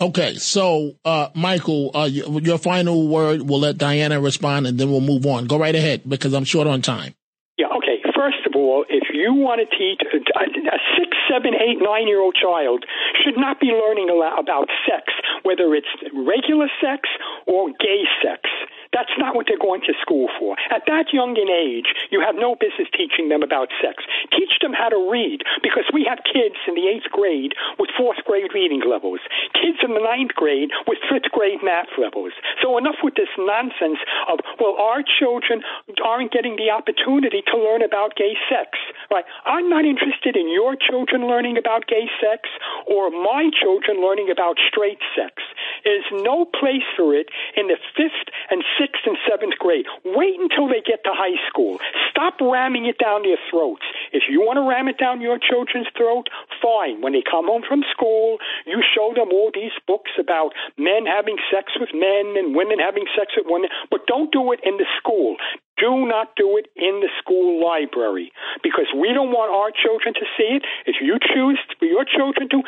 Okay, 0.00 0.34
so 0.34 0.98
uh, 1.04 1.28
Michael, 1.34 1.92
uh, 1.94 2.10
your 2.10 2.58
final 2.58 3.06
word. 3.06 3.42
We'll 3.42 3.60
let 3.60 3.78
Diana 3.78 4.20
respond, 4.20 4.66
and 4.66 4.76
then 4.76 4.90
we'll 4.90 5.00
move 5.00 5.24
on. 5.26 5.46
Go 5.46 5.56
right 5.58 5.74
ahead 5.74 6.02
because 6.08 6.34
I'm 6.34 6.42
short 6.42 6.66
on 6.66 6.82
time. 6.82 7.14
Yeah. 7.56 7.68
Okay. 7.76 8.02
First 8.10 8.42
of 8.46 8.56
all, 8.56 8.84
if 8.88 9.14
you 9.14 9.32
want 9.32 9.62
to 9.62 9.68
teach 9.70 10.02
a, 10.02 10.18
a 10.18 10.78
six, 10.98 11.16
seven, 11.30 11.54
eight, 11.54 11.78
nine 11.78 12.08
year 12.08 12.20
old 12.20 12.34
child 12.34 12.84
should 13.22 13.38
not 13.38 13.60
be 13.60 13.68
learning 13.68 14.10
about 14.10 14.66
sex, 14.88 15.06
whether 15.44 15.72
it's 15.74 15.86
regular 16.12 16.66
sex 16.82 17.08
or 17.46 17.70
gay 17.78 18.02
sex. 18.24 18.42
That's 18.92 19.12
not 19.16 19.34
what 19.34 19.48
they're 19.48 19.60
going 19.60 19.80
to 19.88 19.94
school 20.00 20.28
for. 20.38 20.56
At 20.70 20.84
that 20.86 21.12
young 21.12 21.36
an 21.40 21.48
age, 21.48 21.90
you 22.12 22.20
have 22.20 22.36
no 22.36 22.54
business 22.54 22.88
teaching 22.92 23.28
them 23.28 23.42
about 23.42 23.68
sex. 23.80 24.04
Teach 24.36 24.60
them 24.60 24.72
how 24.72 24.88
to 24.88 25.00
read, 25.10 25.42
because 25.62 25.88
we 25.92 26.04
have 26.04 26.20
kids 26.28 26.56
in 26.68 26.74
the 26.76 26.88
eighth 26.88 27.08
grade 27.10 27.56
with 27.78 27.88
fourth 27.96 28.20
grade 28.24 28.52
reading 28.52 28.82
levels, 28.84 29.20
kids 29.56 29.80
in 29.82 29.94
the 29.94 30.04
ninth 30.04 30.36
grade 30.36 30.70
with 30.86 30.98
fifth 31.08 31.32
grade 31.32 31.64
math 31.64 31.88
levels. 31.96 32.32
So 32.60 32.76
enough 32.76 33.00
with 33.02 33.14
this 33.16 33.32
nonsense 33.38 33.98
of, 34.28 34.40
well, 34.60 34.76
our 34.76 35.00
children 35.00 35.62
aren't 36.04 36.32
getting 36.32 36.56
the 36.56 36.70
opportunity 36.70 37.42
to 37.48 37.56
learn 37.56 37.82
about 37.82 38.16
gay 38.16 38.36
sex. 38.48 38.76
Right? 39.10 39.24
I'm 39.44 39.68
not 39.68 39.84
interested 39.84 40.36
in 40.36 40.52
your 40.52 40.76
children 40.76 41.26
learning 41.26 41.56
about 41.56 41.88
gay 41.88 42.08
sex 42.20 42.48
or 42.86 43.10
my 43.10 43.48
children 43.56 44.04
learning 44.04 44.28
about 44.30 44.56
straight 44.68 45.00
sex. 45.16 45.40
There's 45.84 46.06
no 46.12 46.44
place 46.44 46.86
for 46.96 47.14
it 47.14 47.28
in 47.56 47.68
the 47.68 47.78
fifth 47.96 48.30
and 48.50 48.62
sixth 48.78 49.02
and 49.06 49.16
seventh 49.28 49.58
grade. 49.58 49.86
Wait 50.04 50.38
until 50.38 50.68
they 50.68 50.80
get 50.80 51.04
to 51.04 51.12
high 51.12 51.38
school. 51.48 51.78
Stop 52.10 52.40
ramming 52.40 52.86
it 52.86 52.98
down 52.98 53.22
their 53.22 53.40
throats. 53.50 53.82
If 54.12 54.24
you 54.30 54.40
want 54.40 54.58
to 54.58 54.66
ram 54.66 54.88
it 54.88 54.98
down 54.98 55.20
your 55.20 55.38
children's 55.38 55.88
throat, 55.96 56.28
fine. 56.62 57.00
When 57.02 57.12
they 57.12 57.22
come 57.22 57.46
home 57.46 57.62
from 57.66 57.82
school, 57.90 58.38
you 58.66 58.82
show 58.94 59.12
them 59.14 59.32
all 59.32 59.50
these 59.52 59.74
books 59.86 60.10
about 60.18 60.54
men 60.78 61.06
having 61.06 61.36
sex 61.50 61.72
with 61.78 61.90
men 61.94 62.38
and 62.38 62.54
women 62.54 62.78
having 62.78 63.06
sex 63.16 63.34
with 63.36 63.46
women, 63.48 63.70
but 63.90 64.06
don't 64.06 64.30
do 64.30 64.52
it 64.52 64.60
in 64.62 64.76
the 64.78 64.86
school. 64.98 65.36
Do 65.78 66.06
not 66.06 66.36
do 66.36 66.56
it 66.58 66.68
in 66.76 67.00
the 67.00 67.10
school 67.18 67.58
library 67.58 68.30
because 68.62 68.86
we 68.94 69.10
don't 69.12 69.32
want 69.32 69.50
our 69.50 69.72
children 69.72 70.14
to 70.14 70.26
see 70.36 70.60
it. 70.60 70.62
If 70.86 71.00
you 71.00 71.18
choose 71.18 71.58
for 71.78 71.86
your 71.86 72.04
children 72.04 72.48
to, 72.50 72.62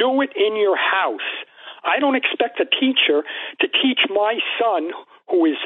do 0.00 0.22
it 0.22 0.32
in 0.34 0.56
your 0.56 0.76
house. 0.76 1.28
I 1.84 1.98
don't 1.98 2.16
expect 2.16 2.60
a 2.60 2.66
teacher 2.66 3.22
to 3.60 3.66
teach 3.68 4.00
my 4.10 4.38
son 4.58 4.90
who 5.28 5.46
is 5.46 5.56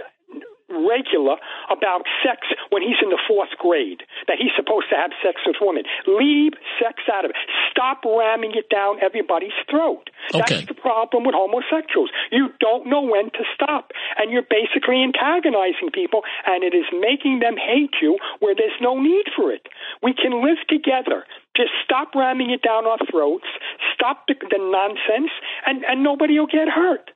regular 0.68 1.36
about 1.70 2.02
sex 2.24 2.46
when 2.70 2.82
he's 2.82 2.96
in 3.02 3.10
the 3.10 3.20
fourth 3.28 3.52
grade, 3.58 4.02
that 4.26 4.38
he's 4.40 4.52
supposed 4.56 4.88
to 4.90 4.96
have 4.96 5.12
sex 5.22 5.40
with 5.46 5.56
women. 5.60 5.84
Leave 6.06 6.52
sex 6.80 7.04
out 7.12 7.24
of 7.24 7.30
it. 7.30 7.36
Stop 7.70 8.04
ramming 8.04 8.52
it 8.54 8.68
down 8.70 8.96
everybody's 9.02 9.56
throat. 9.68 10.08
Okay. 10.34 10.64
That's 10.64 10.66
the 10.66 10.74
problem 10.74 11.24
with 11.24 11.34
homosexuals. 11.36 12.10
You 12.32 12.48
don't 12.60 12.88
know 12.88 13.02
when 13.02 13.30
to 13.36 13.44
stop, 13.54 13.92
and 14.16 14.32
you're 14.32 14.46
basically 14.46 15.02
antagonizing 15.02 15.92
people, 15.92 16.22
and 16.46 16.64
it 16.64 16.74
is 16.74 16.88
making 16.92 17.40
them 17.40 17.56
hate 17.56 17.94
you 18.00 18.18
where 18.40 18.54
there's 18.54 18.78
no 18.80 19.00
need 19.00 19.28
for 19.36 19.52
it. 19.52 19.68
We 20.02 20.14
can 20.14 20.42
live 20.42 20.58
together. 20.68 21.24
Just 21.56 21.70
stop 21.84 22.14
ramming 22.14 22.50
it 22.50 22.62
down 22.62 22.86
our 22.86 22.98
throats. 23.10 23.46
Stop 23.94 24.26
the, 24.26 24.34
the 24.34 24.58
nonsense, 24.58 25.30
and 25.66 25.84
and 25.84 26.02
nobody 26.02 26.38
will 26.38 26.50
get 26.50 26.68
hurt. 26.68 27.10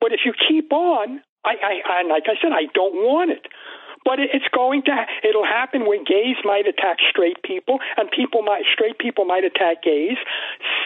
But 0.00 0.12
if 0.12 0.20
you 0.24 0.32
keep 0.48 0.72
on, 0.72 1.20
I, 1.44 1.82
I, 1.86 2.02
like 2.08 2.24
I 2.26 2.36
said, 2.40 2.52
I 2.52 2.70
don't 2.74 2.94
want 2.94 3.30
it. 3.30 3.46
But 4.04 4.20
it, 4.20 4.30
it's 4.32 4.48
going 4.54 4.82
to 4.84 4.94
it'll 5.26 5.44
happen 5.44 5.86
when 5.86 6.04
gays 6.04 6.36
might 6.44 6.66
attack 6.66 6.98
straight 7.10 7.42
people, 7.42 7.78
and 7.96 8.10
people 8.10 8.42
might 8.42 8.62
straight 8.72 8.98
people 8.98 9.24
might 9.24 9.44
attack 9.44 9.82
gays. 9.82 10.16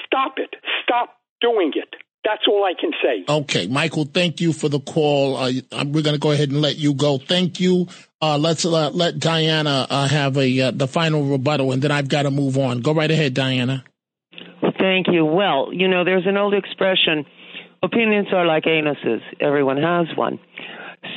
Stop 0.06 0.38
it. 0.38 0.54
Stop 0.82 1.16
doing 1.40 1.72
it. 1.74 1.94
That's 2.24 2.42
all 2.46 2.64
I 2.64 2.74
can 2.78 2.92
say. 3.02 3.24
Okay, 3.28 3.66
Michael, 3.66 4.04
thank 4.04 4.40
you 4.40 4.52
for 4.52 4.68
the 4.68 4.78
call. 4.78 5.36
Uh, 5.36 5.50
we're 5.86 6.02
going 6.02 6.14
to 6.14 6.18
go 6.20 6.30
ahead 6.30 6.50
and 6.50 6.60
let 6.62 6.78
you 6.78 6.94
go. 6.94 7.18
Thank 7.18 7.58
you. 7.58 7.88
Uh, 8.22 8.38
let's 8.38 8.64
uh, 8.64 8.88
let 8.90 9.18
Diana 9.18 9.84
uh, 9.90 10.06
have 10.06 10.36
a 10.36 10.60
uh, 10.60 10.70
the 10.70 10.86
final 10.86 11.24
rebuttal, 11.24 11.72
and 11.72 11.82
then 11.82 11.90
I've 11.90 12.08
got 12.08 12.22
to 12.22 12.30
move 12.30 12.56
on. 12.56 12.80
Go 12.80 12.94
right 12.94 13.10
ahead, 13.10 13.34
Diana. 13.34 13.84
Thank 14.78 15.08
you. 15.10 15.24
Well, 15.24 15.70
you 15.72 15.88
know, 15.88 16.04
there's 16.04 16.26
an 16.26 16.36
old 16.36 16.54
expression: 16.54 17.26
opinions 17.82 18.28
are 18.32 18.46
like 18.46 18.62
anuses. 18.64 19.22
Everyone 19.40 19.76
has 19.76 20.06
one. 20.16 20.38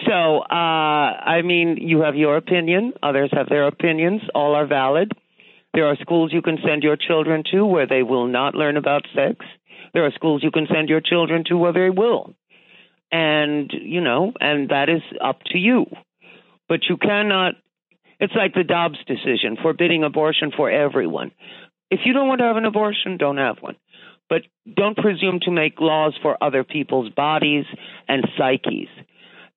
So, 0.07 0.39
uh, 0.39 0.49
I 0.49 1.43
mean, 1.43 1.77
you 1.79 2.01
have 2.01 2.15
your 2.15 2.37
opinion. 2.37 2.93
Others 3.03 3.29
have 3.33 3.49
their 3.49 3.67
opinions. 3.67 4.21
All 4.33 4.55
are 4.55 4.65
valid. 4.65 5.11
There 5.75 5.85
are 5.85 5.95
schools 6.01 6.33
you 6.33 6.41
can 6.41 6.57
send 6.65 6.81
your 6.81 6.95
children 6.95 7.43
to 7.51 7.65
where 7.65 7.85
they 7.85 8.01
will 8.01 8.25
not 8.25 8.55
learn 8.55 8.77
about 8.77 9.03
sex. 9.13 9.45
There 9.93 10.05
are 10.05 10.11
schools 10.15 10.41
you 10.41 10.49
can 10.49 10.67
send 10.73 10.89
your 10.89 11.01
children 11.01 11.43
to 11.49 11.57
where 11.57 11.73
they 11.73 11.91
will. 11.91 12.33
And, 13.11 13.71
you 13.71 14.01
know, 14.01 14.33
and 14.39 14.69
that 14.69 14.89
is 14.89 15.01
up 15.23 15.41
to 15.51 15.59
you. 15.59 15.85
But 16.67 16.81
you 16.89 16.97
cannot, 16.97 17.55
it's 18.19 18.33
like 18.35 18.53
the 18.53 18.63
Dobbs 18.63 18.97
decision, 19.05 19.57
forbidding 19.61 20.03
abortion 20.03 20.51
for 20.55 20.69
everyone. 20.69 21.31
If 21.91 22.01
you 22.05 22.13
don't 22.13 22.27
want 22.27 22.39
to 22.39 22.45
have 22.45 22.57
an 22.57 22.65
abortion, 22.65 23.17
don't 23.17 23.37
have 23.37 23.57
one. 23.59 23.75
But 24.27 24.41
don't 24.75 24.97
presume 24.97 25.39
to 25.41 25.51
make 25.51 25.79
laws 25.79 26.17
for 26.21 26.35
other 26.41 26.63
people's 26.63 27.09
bodies 27.09 27.65
and 28.07 28.27
psyches. 28.37 28.87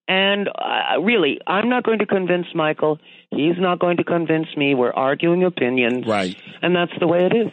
And 0.07 0.49
uh, 0.49 1.01
really, 1.01 1.39
I'm 1.47 1.69
not 1.69 1.85
going 1.85 2.01
to 2.01 2.07
convince 2.07 2.47
Michael. 2.55 2.99
He's 3.31 3.59
not 3.59 3.79
going 3.79 3.99
to 3.99 4.05
convince 4.05 4.49
me. 4.57 4.75
We're 4.75 4.93
arguing 4.93 5.45
opinions. 5.45 6.07
Right. 6.07 6.37
And 6.63 6.75
that's 6.75 6.93
the 6.99 7.07
way 7.07 7.25
it 7.27 7.35
is. 7.35 7.53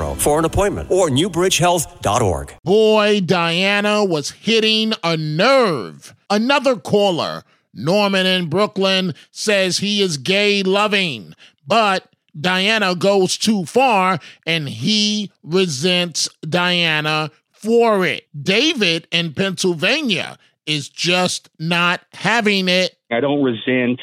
for 0.15 0.39
an 0.39 0.45
appointment 0.45 0.89
or 0.91 1.09
newbridgehealth.org. 1.09 2.55
Boy, 2.63 3.21
Diana 3.21 4.03
was 4.03 4.31
hitting 4.31 4.93
a 5.03 5.17
nerve. 5.17 6.15
Another 6.29 6.75
caller, 6.75 7.43
Norman 7.73 8.25
in 8.25 8.49
Brooklyn, 8.49 9.13
says 9.31 9.77
he 9.77 10.01
is 10.01 10.17
gay 10.17 10.63
loving, 10.63 11.33
but 11.65 12.07
Diana 12.39 12.95
goes 12.95 13.37
too 13.37 13.65
far 13.65 14.19
and 14.45 14.69
he 14.69 15.31
resents 15.43 16.29
Diana 16.41 17.31
for 17.51 18.05
it. 18.05 18.27
David 18.41 19.07
in 19.11 19.33
Pennsylvania 19.33 20.37
is 20.65 20.89
just 20.89 21.49
not 21.59 22.01
having 22.13 22.69
it. 22.69 22.95
I 23.11 23.19
don't 23.19 23.43
resent 23.43 23.99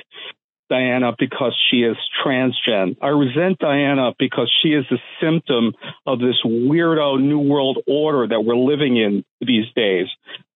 Diana 0.68 1.14
because 1.18 1.56
she 1.70 1.78
is 1.78 1.96
transgen. 2.24 2.96
I 3.00 3.08
resent 3.08 3.58
Diana 3.58 4.12
because 4.18 4.50
she 4.62 4.70
is 4.70 4.84
a 4.90 4.96
symptom 5.20 5.72
of 6.06 6.18
this 6.18 6.36
weirdo 6.44 7.20
new 7.20 7.38
world 7.38 7.78
order 7.86 8.26
that 8.28 8.40
we're 8.40 8.56
living 8.56 8.96
in 8.96 9.24
these 9.40 9.66
days. 9.74 10.06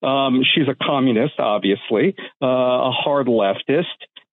Um, 0.03 0.43
she's 0.43 0.69
a 0.69 0.75
communist, 0.75 1.35
obviously, 1.39 2.15
uh, 2.43 2.47
a 2.47 2.91
hard 2.91 3.27
leftist, 3.27 3.85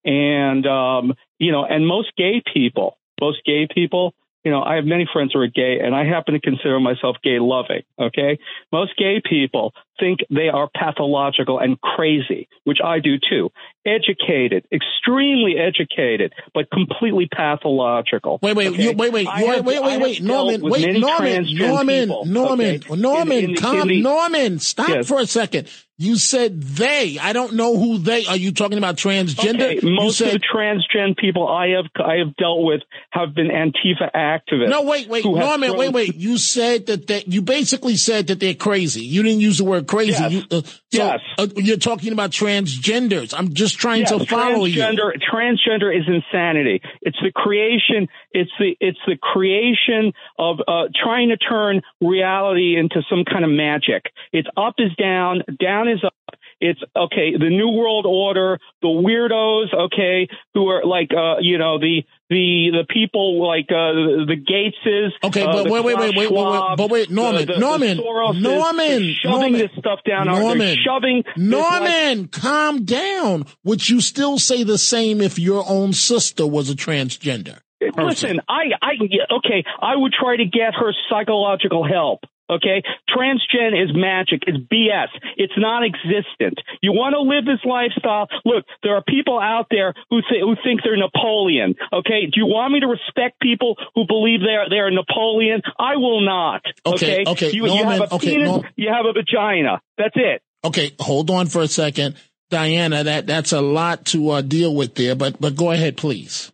and 0.03 0.65
um, 0.65 1.13
you 1.37 1.51
know, 1.51 1.65
and 1.65 1.87
most 1.87 2.11
gay 2.17 2.41
people, 2.53 2.97
most 3.21 3.39
gay 3.45 3.67
people 3.73 4.13
you 4.43 4.51
know, 4.51 4.63
I 4.63 4.75
have 4.75 4.85
many 4.85 5.07
friends 5.11 5.33
who 5.33 5.39
are 5.41 5.47
gay, 5.47 5.79
and 5.83 5.93
I 5.93 6.05
happen 6.05 6.33
to 6.33 6.39
consider 6.39 6.79
myself 6.79 7.17
gay 7.23 7.39
loving. 7.39 7.83
Okay. 7.99 8.39
Most 8.71 8.95
gay 8.97 9.21
people 9.23 9.73
think 9.99 10.19
they 10.29 10.49
are 10.49 10.69
pathological 10.73 11.59
and 11.59 11.79
crazy, 11.81 12.47
which 12.63 12.79
I 12.83 12.99
do 12.99 13.17
too. 13.29 13.51
Educated, 13.85 14.65
extremely 14.71 15.55
educated, 15.57 16.33
but 16.53 16.69
completely 16.71 17.27
pathological. 17.27 18.39
Wait, 18.41 18.55
wait, 18.55 18.67
okay? 18.69 18.83
you, 18.83 18.91
wait, 18.93 19.11
wait, 19.11 19.27
I 19.27 19.43
wait, 19.43 19.55
have- 19.55 19.65
wait, 19.65 19.81
wait, 19.81 20.01
wait, 20.01 20.21
Norman, 20.21 20.61
wait, 20.61 20.97
Norman, 20.99 21.45
Norman, 21.55 21.99
people, 22.07 22.25
Norman, 22.25 22.75
okay? 22.75 22.95
Norman, 22.95 23.37
In- 23.37 23.43
in 23.45 23.53
the- 23.55 23.61
calm, 23.61 23.87
the- 23.87 24.01
Norman, 24.01 24.59
stop 24.59 24.89
Yes. 24.89 25.07
for 25.07 25.19
a 25.19 25.25
second. 25.25 25.67
You 26.01 26.15
said 26.15 26.61
they. 26.63 27.17
I 27.21 27.33
don't 27.33 27.55
know 27.55 27.75
who 27.77 27.97
they. 27.97 28.25
Are 28.25 28.37
you 28.37 28.53
talking 28.53 28.77
about 28.77 28.95
transgender? 28.95 29.79
Okay, 29.79 29.79
most 29.83 30.21
you 30.21 30.27
of 30.27 30.31
the 30.31 30.39
transgen 30.39 31.17
people 31.17 31.45
I 31.45 31.71
have 31.75 31.87
I 31.97 32.19
have 32.25 32.37
dealt 32.37 32.63
with 32.63 32.83
have 33.09 33.33
been 33.35 33.49
Antifa 33.49 34.09
activists. 34.15 34.69
No, 34.69 34.83
wait, 34.83 35.09
wait, 35.09 35.25
Norman, 35.25 35.75
wait, 35.75 35.91
wait. 35.91 36.15
You 36.15 36.37
said 36.37 36.85
that 36.85 37.07
they, 37.07 37.25
you 37.27 37.41
basically 37.41 37.97
said 37.97 38.27
that 38.27 38.39
they're 38.39 38.53
crazy. 38.53 39.01
You 39.03 39.23
didn't 39.23 39.41
use 39.41 39.57
the 39.57 39.65
word 39.65 39.87
crazy. 39.89 40.11
Yes. 40.21 40.31
You, 40.31 40.39
uh, 40.51 40.61
so 40.61 40.79
Yes. 40.91 41.19
uh, 41.37 41.47
you're 41.57 41.77
talking 41.77 42.13
about 42.13 42.31
transgenders. 42.31 43.33
I'm 43.37 43.53
just 43.53 43.77
trying 43.79 44.01
Yes, 44.01 44.11
to 44.11 44.25
follow 44.25 44.65
you. 44.65 44.81
transgender, 44.81 45.11
Transgender 45.33 45.89
is 45.99 46.05
insanity. 46.07 46.81
It's 47.01 47.17
the 47.21 47.31
creation. 47.33 48.07
It's 48.31 48.51
the 48.59 48.75
it's 48.79 48.99
the 49.07 49.17
creation 49.17 50.13
of 50.37 50.59
uh, 50.67 50.87
trying 51.03 51.29
to 51.29 51.37
turn 51.37 51.81
reality 52.01 52.77
into 52.77 53.01
some 53.09 53.23
kind 53.25 53.43
of 53.43 53.51
magic. 53.51 54.03
It's 54.31 54.47
up 54.55 54.75
is 54.77 54.91
down, 54.95 55.43
down 55.59 55.87
is 55.89 56.03
up. 56.03 56.13
It's 56.61 56.81
okay. 56.95 57.37
The 57.37 57.49
new 57.49 57.69
world 57.69 58.05
order, 58.05 58.59
the 58.81 58.89
weirdos, 58.89 59.73
okay, 59.85 60.27
who 60.53 60.67
are 60.67 60.83
like, 60.85 61.09
uh, 61.15 61.37
you 61.39 61.57
know, 61.57 61.79
the 61.79 62.03
the 62.29 62.69
the 62.71 62.85
people 62.87 63.45
like 63.45 63.65
uh, 63.69 63.93
the, 63.93 64.25
the 64.27 64.35
Gateses. 64.35 65.09
Okay, 65.23 65.43
uh, 65.43 65.51
but 65.51 65.63
the 65.63 65.71
wait, 65.71 65.83
wait, 65.83 65.97
wait, 65.97 66.15
wait, 66.15 66.31
wait, 66.31 66.31
wait, 66.31 66.77
but 66.77 66.89
wait, 66.89 67.09
the- 67.09 67.15
Norman, 67.15 67.45
the- 67.45 67.53
the 67.53 67.59
Norman, 67.59 67.97
Soroses, 67.97 68.41
Norman, 68.41 69.13
shoving 69.21 69.39
Norman, 69.39 69.53
this 69.53 69.71
stuff 69.77 69.99
down 70.07 70.27
our. 70.29 70.39
Norman, 70.39 70.57
They're 70.59 70.75
shoving. 70.77 71.23
like, 71.25 71.37
Norman, 71.37 72.27
calm 72.27 72.85
down. 72.85 73.45
Would 73.63 73.89
you 73.89 73.99
still 74.01 74.37
say 74.37 74.63
the 74.63 74.77
same 74.77 75.21
if 75.21 75.39
your 75.39 75.65
own 75.67 75.93
sister 75.93 76.45
was 76.45 76.69
a 76.69 76.75
transgender? 76.75 77.59
Listen, 77.97 78.41
I, 78.49 78.71
I, 78.81 78.91
okay, 79.37 79.63
I 79.81 79.95
would 79.95 80.11
try 80.13 80.35
to 80.35 80.45
get 80.45 80.73
her 80.75 80.93
psychological 81.09 81.87
help. 81.87 82.19
Okay, 82.49 82.81
transgen 83.07 83.77
is 83.83 83.91
magic. 83.93 84.41
It's 84.47 84.57
BS. 84.57 85.09
It's 85.37 85.53
non-existent. 85.55 86.59
You 86.81 86.93
want 86.93 87.13
to 87.13 87.21
live 87.21 87.45
this 87.45 87.63
lifestyle? 87.63 88.27
Look, 88.45 88.65
there 88.83 88.95
are 88.95 89.03
people 89.03 89.39
out 89.39 89.67
there 89.69 89.93
who 90.09 90.21
th- 90.27 90.41
who 90.41 90.55
think 90.63 90.81
they're 90.83 90.97
Napoleon. 90.97 91.75
Okay, 91.93 92.25
do 92.25 92.33
you 92.41 92.47
want 92.47 92.73
me 92.73 92.79
to 92.79 92.87
respect 92.87 93.39
people 93.39 93.75
who 93.95 94.05
believe 94.07 94.39
they're 94.41 94.67
they're 94.69 94.89
Napoleon? 94.91 95.61
I 95.77 95.97
will 95.97 96.21
not. 96.21 96.61
Okay, 96.85 97.21
Okay, 97.21 97.31
okay, 97.31 97.51
You, 97.51 97.67
you 97.67 97.83
have 97.83 98.01
a 98.01 98.15
okay, 98.15 98.31
penis. 98.35 98.47
Norm- 98.47 98.65
you 98.75 98.89
have 98.91 99.05
a 99.05 99.13
vagina. 99.13 99.81
That's 99.97 100.15
it. 100.15 100.41
Okay, 100.63 100.91
hold 100.99 101.29
on 101.29 101.47
for 101.47 101.61
a 101.61 101.67
second, 101.67 102.15
Diana. 102.49 103.03
That 103.03 103.27
that's 103.27 103.51
a 103.51 103.61
lot 103.61 104.05
to 104.07 104.29
uh, 104.31 104.41
deal 104.41 104.73
with 104.75 104.95
there, 104.95 105.15
but 105.15 105.39
but 105.39 105.55
go 105.55 105.71
ahead, 105.71 105.97
please. 105.97 106.51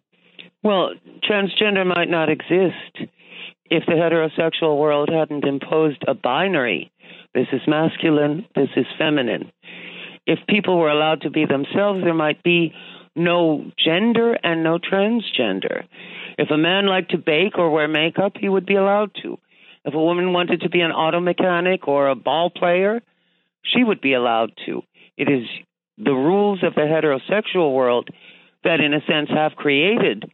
Well, 0.61 0.91
transgender 1.23 1.85
might 1.85 2.09
not 2.09 2.29
exist 2.29 3.09
if 3.69 3.85
the 3.85 3.93
heterosexual 3.93 4.79
world 4.79 5.09
hadn't 5.11 5.45
imposed 5.45 6.03
a 6.07 6.13
binary. 6.13 6.91
This 7.33 7.47
is 7.51 7.61
masculine, 7.67 8.45
this 8.55 8.69
is 8.75 8.85
feminine. 8.97 9.51
If 10.25 10.39
people 10.47 10.77
were 10.77 10.89
allowed 10.89 11.21
to 11.21 11.29
be 11.29 11.45
themselves, 11.45 12.01
there 12.03 12.13
might 12.13 12.41
be 12.43 12.73
no 13.15 13.71
gender 13.77 14.37
and 14.43 14.63
no 14.63 14.77
transgender. 14.77 15.85
If 16.37 16.51
a 16.51 16.57
man 16.57 16.85
liked 16.85 17.11
to 17.11 17.17
bake 17.17 17.57
or 17.57 17.69
wear 17.69 17.87
makeup, 17.87 18.33
he 18.39 18.49
would 18.49 18.65
be 18.65 18.75
allowed 18.75 19.11
to. 19.23 19.37
If 19.85 19.93
a 19.93 19.99
woman 19.99 20.33
wanted 20.33 20.61
to 20.61 20.69
be 20.69 20.81
an 20.81 20.91
auto 20.91 21.19
mechanic 21.19 21.87
or 21.87 22.09
a 22.09 22.15
ball 22.15 22.49
player, 22.49 23.01
she 23.63 23.83
would 23.83 24.01
be 24.01 24.13
allowed 24.13 24.51
to. 24.65 24.81
It 25.17 25.29
is 25.29 25.47
the 25.97 26.13
rules 26.13 26.63
of 26.63 26.75
the 26.75 26.81
heterosexual 26.81 27.73
world 27.73 28.09
that, 28.63 28.81
in 28.81 28.93
a 28.93 29.05
sense, 29.05 29.29
have 29.29 29.55
created 29.55 30.25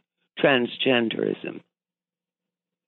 transgenderism. 0.42 1.60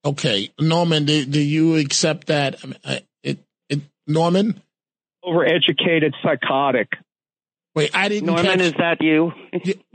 Okay, 0.04 0.50
Norman, 0.60 1.06
do, 1.06 1.24
do 1.24 1.40
you 1.40 1.76
accept 1.76 2.26
that? 2.26 2.56
I 2.62 2.66
mean, 2.66 2.76
I- 2.84 3.02
it, 3.22 3.38
it, 3.68 3.80
Norman. 4.06 4.60
Overeducated, 5.24 6.12
psychotic. 6.22 6.88
Wait, 7.74 7.90
I 7.92 8.08
didn't. 8.08 8.26
Norman, 8.26 8.44
catch, 8.44 8.60
is 8.60 8.74
that 8.78 8.98
you? 9.00 9.32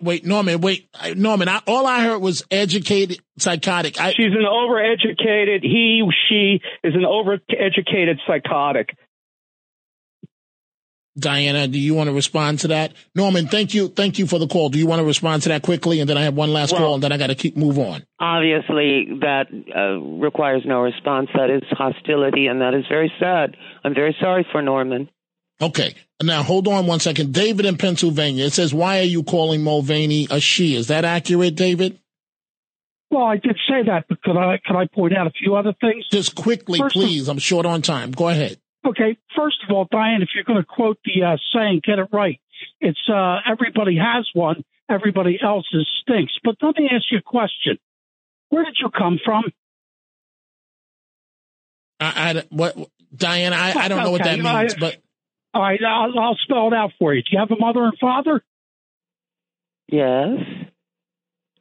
wait, 0.02 0.26
Norman, 0.26 0.60
wait, 0.60 0.90
Norman. 1.16 1.48
I, 1.48 1.62
all 1.66 1.86
I 1.88 2.04
heard 2.04 2.20
was 2.20 2.44
educated 2.52 3.20
psychotic. 3.38 4.02
I, 4.02 4.12
She's 4.12 4.26
an 4.26 4.44
overeducated. 4.46 5.62
He, 5.62 6.04
she 6.28 6.60
is 6.84 6.94
an 6.96 7.04
overeducated 7.04 8.18
psychotic. 8.28 8.98
Diana, 11.20 11.68
do 11.68 11.78
you 11.80 11.94
want 11.94 12.08
to 12.10 12.14
respond 12.14 12.60
to 12.60 12.70
that? 12.70 12.94
Norman, 13.16 13.48
thank 13.48 13.74
you, 13.74 13.88
thank 13.90 14.18
you 14.20 14.26
for 14.28 14.40
the 14.40 14.48
call. 14.48 14.70
Do 14.70 14.80
you 14.80 14.88
want 14.88 15.00
to 15.02 15.06
respond 15.06 15.44
to 15.44 15.50
that 15.50 15.62
quickly, 15.62 16.00
and 16.00 16.10
then 16.10 16.18
I 16.18 16.24
have 16.24 16.36
one 16.36 16.52
last 16.54 16.72
Well- 16.72 16.82
call, 16.82 16.94
and 16.96 17.04
then 17.04 17.12
I 17.12 17.18
got 17.18 17.28
to 17.28 17.36
keep 17.36 17.58
move 17.58 17.78
on. 17.80 18.04
Obviously, 18.20 19.20
that 19.22 19.48
uh, 19.76 20.00
requires 20.00 20.64
no 20.66 20.82
response. 20.82 21.30
That 21.36 21.50
is 21.50 21.64
hostility, 21.72 22.48
and 22.48 22.62
that 22.62 22.74
is 22.74 22.86
very 22.90 23.12
sad. 23.20 23.56
I'm 23.84 23.94
very 23.94 24.16
sorry 24.20 24.46
for 24.52 24.62
Norman. 24.62 25.10
Okay, 25.62 25.94
now 26.24 26.42
hold 26.42 26.68
on 26.70 26.88
one 26.88 27.00
second. 27.02 27.34
David 27.34 27.66
in 27.66 27.78
Pennsylvania. 27.78 28.46
It 28.46 28.54
says, 28.54 28.74
"Why 28.74 29.00
are 29.00 29.04
you 29.04 29.24
calling 29.24 29.62
Mulvaney 29.64 30.28
a 30.32 30.40
she?" 30.40 30.76
Is 30.76 30.88
that 30.88 31.04
accurate, 31.04 31.56
David? 31.56 32.00
Well, 33.12 33.26
I 33.26 33.38
did 33.38 33.58
say 33.68 33.84
that, 33.88 34.06
but 34.08 34.22
could 34.22 34.38
I 34.38 34.60
could 34.66 34.76
I 34.78 34.86
point 34.88 35.18
out 35.18 35.28
a 35.28 35.32
few 35.32 35.56
other 35.56 35.74
things? 35.82 36.06
Just 36.12 36.36
quickly, 36.36 36.80
First 36.80 36.96
of- 36.96 37.02
please. 37.02 37.28
I'm 37.28 37.40
short 37.40 37.66
on 37.66 37.82
time. 37.82 38.12
Go 38.12 38.30
ahead. 38.30 38.58
Okay, 38.88 39.18
first 39.36 39.58
of 39.68 39.76
all, 39.76 39.88
Diane, 39.92 40.22
if 40.22 40.30
you're 40.34 40.46
going 40.46 40.60
to 40.60 40.66
quote 40.66 40.98
the 41.04 41.24
uh, 41.24 41.38
saying, 41.54 41.82
get 41.86 42.00
it 42.00 42.08
right. 42.14 42.40
It's 42.80 43.00
uh, 43.14 43.38
everybody 43.50 43.98
has 43.98 44.30
one, 44.34 44.64
everybody 44.90 45.38
else's 45.42 45.88
stinks. 46.02 46.34
But 46.44 46.56
let 46.62 46.78
me 46.78 46.90
ask 46.92 47.04
you 47.12 47.18
a 47.18 47.22
question. 47.22 47.78
Where 48.50 48.64
did 48.64 48.78
you 48.82 48.90
come 48.90 49.20
from? 49.24 49.44
I, 52.00 52.32
I 52.40 52.44
what 52.50 52.76
Diana? 53.16 53.56
I, 53.58 53.74
I 53.76 53.88
don't 53.90 54.04
know 54.04 54.12
what 54.12 54.24
that 54.24 54.40
Okay, 54.40 54.48
I- 54.48 54.62
means, 54.62 54.76
but 54.76 54.98
All 55.54 55.62
right, 55.62 55.80
I'll, 55.86 56.18
I'll 56.18 56.38
spell 56.44 56.68
it 56.68 56.74
out 56.74 56.92
for 56.98 57.14
you. 57.14 57.22
Do 57.22 57.30
you 57.34 57.40
have 57.40 57.52
a 57.52 57.60
mother 57.60 57.84
and 57.84 57.98
father? 58.00 58.42
Yes. 59.88 60.40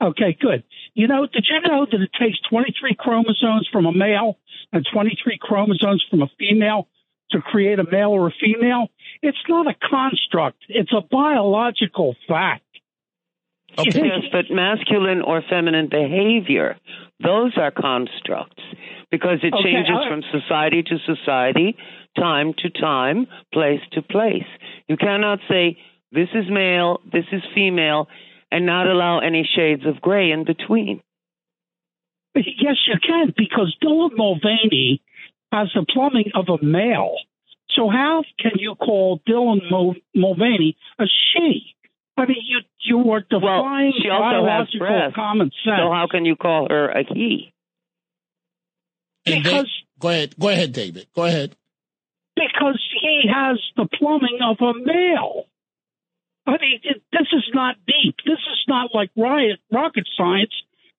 Okay, 0.00 0.36
good. 0.40 0.62
You 0.94 1.08
know, 1.08 1.26
did 1.26 1.46
you 1.50 1.68
know 1.68 1.84
that 1.90 2.00
it 2.00 2.10
takes 2.20 2.38
23 2.50 2.94
chromosomes 2.96 3.68
from 3.72 3.86
a 3.86 3.92
male 3.92 4.38
and 4.72 4.86
23 4.92 5.38
chromosomes 5.40 6.04
from 6.08 6.22
a 6.22 6.28
female 6.38 6.86
to 7.30 7.40
create 7.40 7.78
a 7.78 7.84
male 7.90 8.10
or 8.10 8.28
a 8.28 8.32
female? 8.40 8.88
It's 9.22 9.38
not 9.48 9.66
a 9.66 9.74
construct, 9.74 10.58
it's 10.68 10.92
a 10.92 11.00
biological 11.00 12.16
fact. 12.26 12.62
okay. 13.78 13.90
Yes, 13.94 14.24
but 14.32 14.46
masculine 14.50 15.22
or 15.22 15.42
feminine 15.48 15.88
behavior, 15.88 16.76
those 17.22 17.52
are 17.56 17.70
constructs 17.70 18.62
because 19.10 19.38
it 19.42 19.52
Okay, 19.54 19.62
changes 19.64 19.96
from 20.08 20.22
society 20.30 20.82
to 20.82 20.98
society, 21.06 21.76
time 22.16 22.54
to 22.58 22.70
time, 22.70 23.26
place 23.52 23.80
to 23.92 24.02
place. 24.02 24.46
You 24.88 24.96
cannot 24.96 25.38
say 25.48 25.78
this 26.12 26.28
is 26.34 26.44
male, 26.50 27.00
this 27.12 27.24
is 27.32 27.42
female, 27.54 28.08
and 28.50 28.64
not 28.64 28.86
allow 28.86 29.18
any 29.20 29.48
shades 29.56 29.84
of 29.86 30.00
gray 30.00 30.30
in 30.30 30.44
between. 30.44 31.02
Yes, 32.34 32.76
you 32.86 32.94
can, 33.04 33.34
because 33.36 33.76
Dylan 33.82 34.10
Mulvaney 34.16 35.02
has 35.52 35.68
the 35.74 35.84
plumbing 35.92 36.30
of 36.34 36.46
a 36.48 36.64
male. 36.64 37.16
So 37.70 37.88
how 37.88 38.22
can 38.38 38.52
you 38.58 38.74
call 38.74 39.20
Dylan 39.28 39.70
Mul- 39.70 39.94
Mulvaney 40.14 40.76
a 40.98 41.04
she? 41.04 41.74
I 42.16 42.26
mean, 42.26 42.38
you 42.44 42.60
you 42.82 43.10
are 43.12 43.20
defying 43.20 43.92
she 44.02 44.08
also 44.08 44.44
has 44.46 44.68
biological 44.68 44.78
breasts. 44.86 45.14
common 45.14 45.50
sense. 45.64 45.78
So 45.78 45.92
how 45.92 46.06
can 46.10 46.24
you 46.24 46.34
call 46.36 46.66
her 46.68 46.88
a 46.90 47.04
he? 47.04 47.52
And 49.26 49.36
they- 49.36 49.42
because 49.42 49.70
go 49.98 50.08
ahead. 50.08 50.34
Go 50.38 50.48
ahead, 50.48 50.72
David. 50.72 51.06
Go 51.14 51.24
ahead. 51.24 51.54
because 52.34 52.80
he 53.00 53.22
has 53.32 53.58
the 53.76 53.86
plumbing 53.98 54.38
of 54.42 54.56
a 54.60 54.72
male. 54.74 55.44
I 56.46 56.52
mean, 56.52 56.80
it, 56.82 57.02
this 57.12 57.26
is 57.32 57.44
not 57.52 57.76
deep. 57.86 58.16
This 58.24 58.38
is 58.38 58.64
not 58.68 58.94
like 58.94 59.10
riot, 59.16 59.58
rocket 59.70 60.08
science 60.16 60.54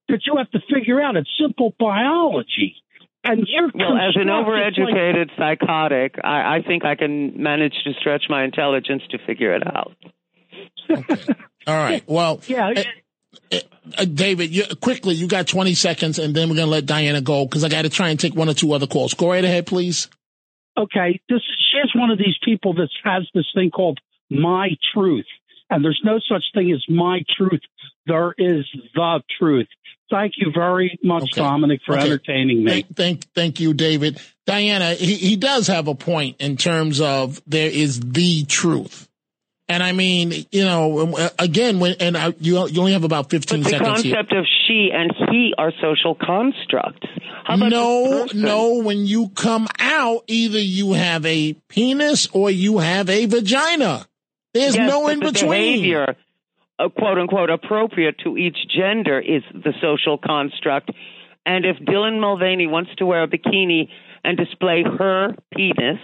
that 0.09 0.21
you 0.27 0.35
have 0.38 0.51
to 0.51 0.59
figure 0.73 1.01
out. 1.01 1.15
It's 1.15 1.29
simple 1.41 1.73
biology. 1.79 2.75
And 3.23 3.45
you're 3.47 3.69
Well, 3.73 3.97
as 3.97 4.15
an 4.15 4.27
constructed 4.27 4.84
like- 4.84 4.93
overeducated 4.95 5.29
psychotic, 5.38 6.15
I, 6.23 6.58
I 6.58 6.62
think 6.65 6.86
I 6.86 6.95
can 6.95 7.41
manage 7.41 7.73
to 7.84 7.93
stretch 7.99 8.23
my 8.29 8.43
intelligence 8.45 9.03
to 9.12 9.17
figure 9.27 9.53
it 9.55 9.63
out. 9.67 9.93
All 11.67 11.75
right. 11.75 12.03
Well, 12.08 12.39
yeah, 12.47 12.71
uh, 13.51 13.58
uh, 13.97 14.05
David, 14.05 14.49
you, 14.51 14.63
quickly, 14.82 15.15
you 15.15 15.27
got 15.27 15.47
20 15.47 15.73
seconds, 15.73 16.17
and 16.19 16.34
then 16.36 16.49
we're 16.49 16.55
gonna 16.55 16.71
let 16.71 16.86
Diana 16.86 17.21
go 17.21 17.45
because 17.45 17.63
I 17.63 17.69
got 17.69 17.84
to 17.84 17.89
try 17.89 18.10
and 18.10 18.19
take 18.19 18.36
one 18.36 18.49
or 18.49 18.53
two 18.53 18.73
other 18.73 18.88
calls. 18.88 19.13
Go 19.13 19.29
right 19.29 19.43
ahead, 19.43 19.67
please. 19.67 20.08
okay, 20.77 21.19
this 21.29 21.38
is 21.38 21.43
she's 21.71 21.93
one 21.99 22.10
of 22.12 22.17
these 22.17 22.38
people 22.43 22.73
that 22.75 22.89
has 23.03 23.27
this 23.34 23.45
thing 23.53 23.69
called 23.69 23.99
my 24.29 24.69
truth, 24.93 25.25
and 25.69 25.84
there's 25.84 26.01
no 26.03 26.19
such 26.32 26.43
thing 26.53 26.71
as 26.71 26.84
my 26.89 27.23
truth. 27.38 27.62
There 28.05 28.34
is 28.38 28.65
the 28.95 29.21
truth. 29.39 29.67
Thank 30.10 30.34
you 30.38 30.51
very 30.53 30.97
much, 31.03 31.23
Okay. 31.23 31.41
Dominic, 31.41 31.82
for 31.86 31.93
Okay. 31.95 32.05
entertaining 32.08 32.63
me. 32.63 32.71
Thank, 32.71 32.95
thank, 32.95 33.34
thank 33.36 33.60
you, 33.60 33.73
David. 33.75 34.19
Diana, 34.47 34.95
he, 34.95 35.13
he 35.15 35.36
does 35.36 35.67
have 35.67 35.88
a 35.88 35.93
point 35.93 36.38
in 36.39 36.58
terms 36.58 36.99
of 36.99 37.39
there 37.45 37.69
is 37.69 37.99
the 37.99 38.43
truth. 38.45 39.08
And 39.67 39.84
I 39.84 39.91
mean, 39.91 40.34
you 40.51 40.63
know, 40.65 41.13
uh, 41.15 41.29
again, 41.38 41.79
when, 41.79 41.93
and 41.99 42.17
I, 42.17 42.34
you, 42.39 42.67
you 42.69 42.79
only 42.79 42.93
have 42.93 43.03
about 43.03 43.29
15 43.29 43.62
But 43.62 43.63
the 43.65 43.69
seconds 43.77 44.01
here. 44.01 44.15
concept 44.15 44.34
of 44.34 44.45
she 44.67 44.89
and 44.91 45.13
he 45.29 45.53
are 45.60 45.71
social 45.79 46.15
constructs. 46.15 47.08
How 47.43 47.53
about 47.55 47.69
no, 47.69 48.27
no, 48.34 48.82
when 48.82 49.05
you 49.05 49.29
come 49.29 49.67
out, 49.79 50.23
either 50.25 50.58
you 50.58 50.93
have 50.93 51.23
a 51.27 51.53
penis 51.67 52.27
or 52.34 52.49
you 52.49 52.79
have 52.79 53.10
a 53.12 53.27
vagina. 53.27 54.08
There's 54.53 54.75
Yes, 54.75 54.89
no 54.89 55.07
in 55.07 55.19
the 55.19 55.31
between. 55.31 55.49
Behavior, 55.49 56.15
uh, 56.79 56.89
quote 56.89 57.17
unquote, 57.17 57.49
appropriate 57.49 58.17
to 58.23 58.38
each 58.38 58.57
gender 58.67 59.19
is 59.19 59.43
the 59.53 59.73
social 59.81 60.17
construct. 60.17 60.91
And 61.45 61.65
if 61.65 61.77
Dylan 61.77 62.19
Mulvaney 62.19 62.67
wants 62.67 62.91
to 62.97 63.05
wear 63.05 63.23
a 63.23 63.27
bikini 63.27 63.89
and 64.23 64.38
display 64.38 64.83
her 64.83 65.35
penis, 65.55 65.99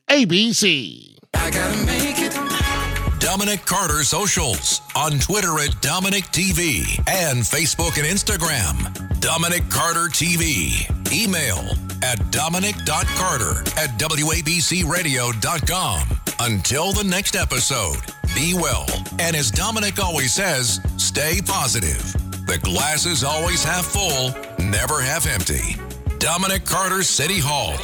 Dominic 3.19 3.65
Carter 3.65 4.03
Socials 4.03 4.81
on 4.95 5.17
Twitter 5.19 5.59
at 5.59 5.79
Dominic 5.81 6.25
TV 6.25 6.97
and 7.07 7.39
Facebook 7.39 7.97
and 7.97 8.05
Instagram. 8.05 9.19
Dominic 9.19 9.67
Carter 9.69 10.07
TV. 10.09 10.85
Email 11.11 11.59
at 12.03 12.31
dominic.carter 12.31 13.59
at 13.77 13.89
wabcradio.com. 13.99 16.01
Until 16.39 16.93
the 16.93 17.03
next 17.03 17.35
episode, 17.35 17.97
be 18.35 18.53
well. 18.53 18.85
And 19.19 19.35
as 19.35 19.51
Dominic 19.51 19.99
always 19.99 20.33
says, 20.33 20.79
stay 20.97 21.41
positive. 21.45 22.13
The 22.45 22.59
glass 22.61 23.05
is 23.05 23.23
always 23.23 23.63
half 23.63 23.85
full, 23.85 24.31
never 24.63 25.01
half 25.01 25.27
empty. 25.27 25.75
Dominic 26.19 26.65
Carter 26.65 27.03
City 27.03 27.39
Hall. 27.39 27.75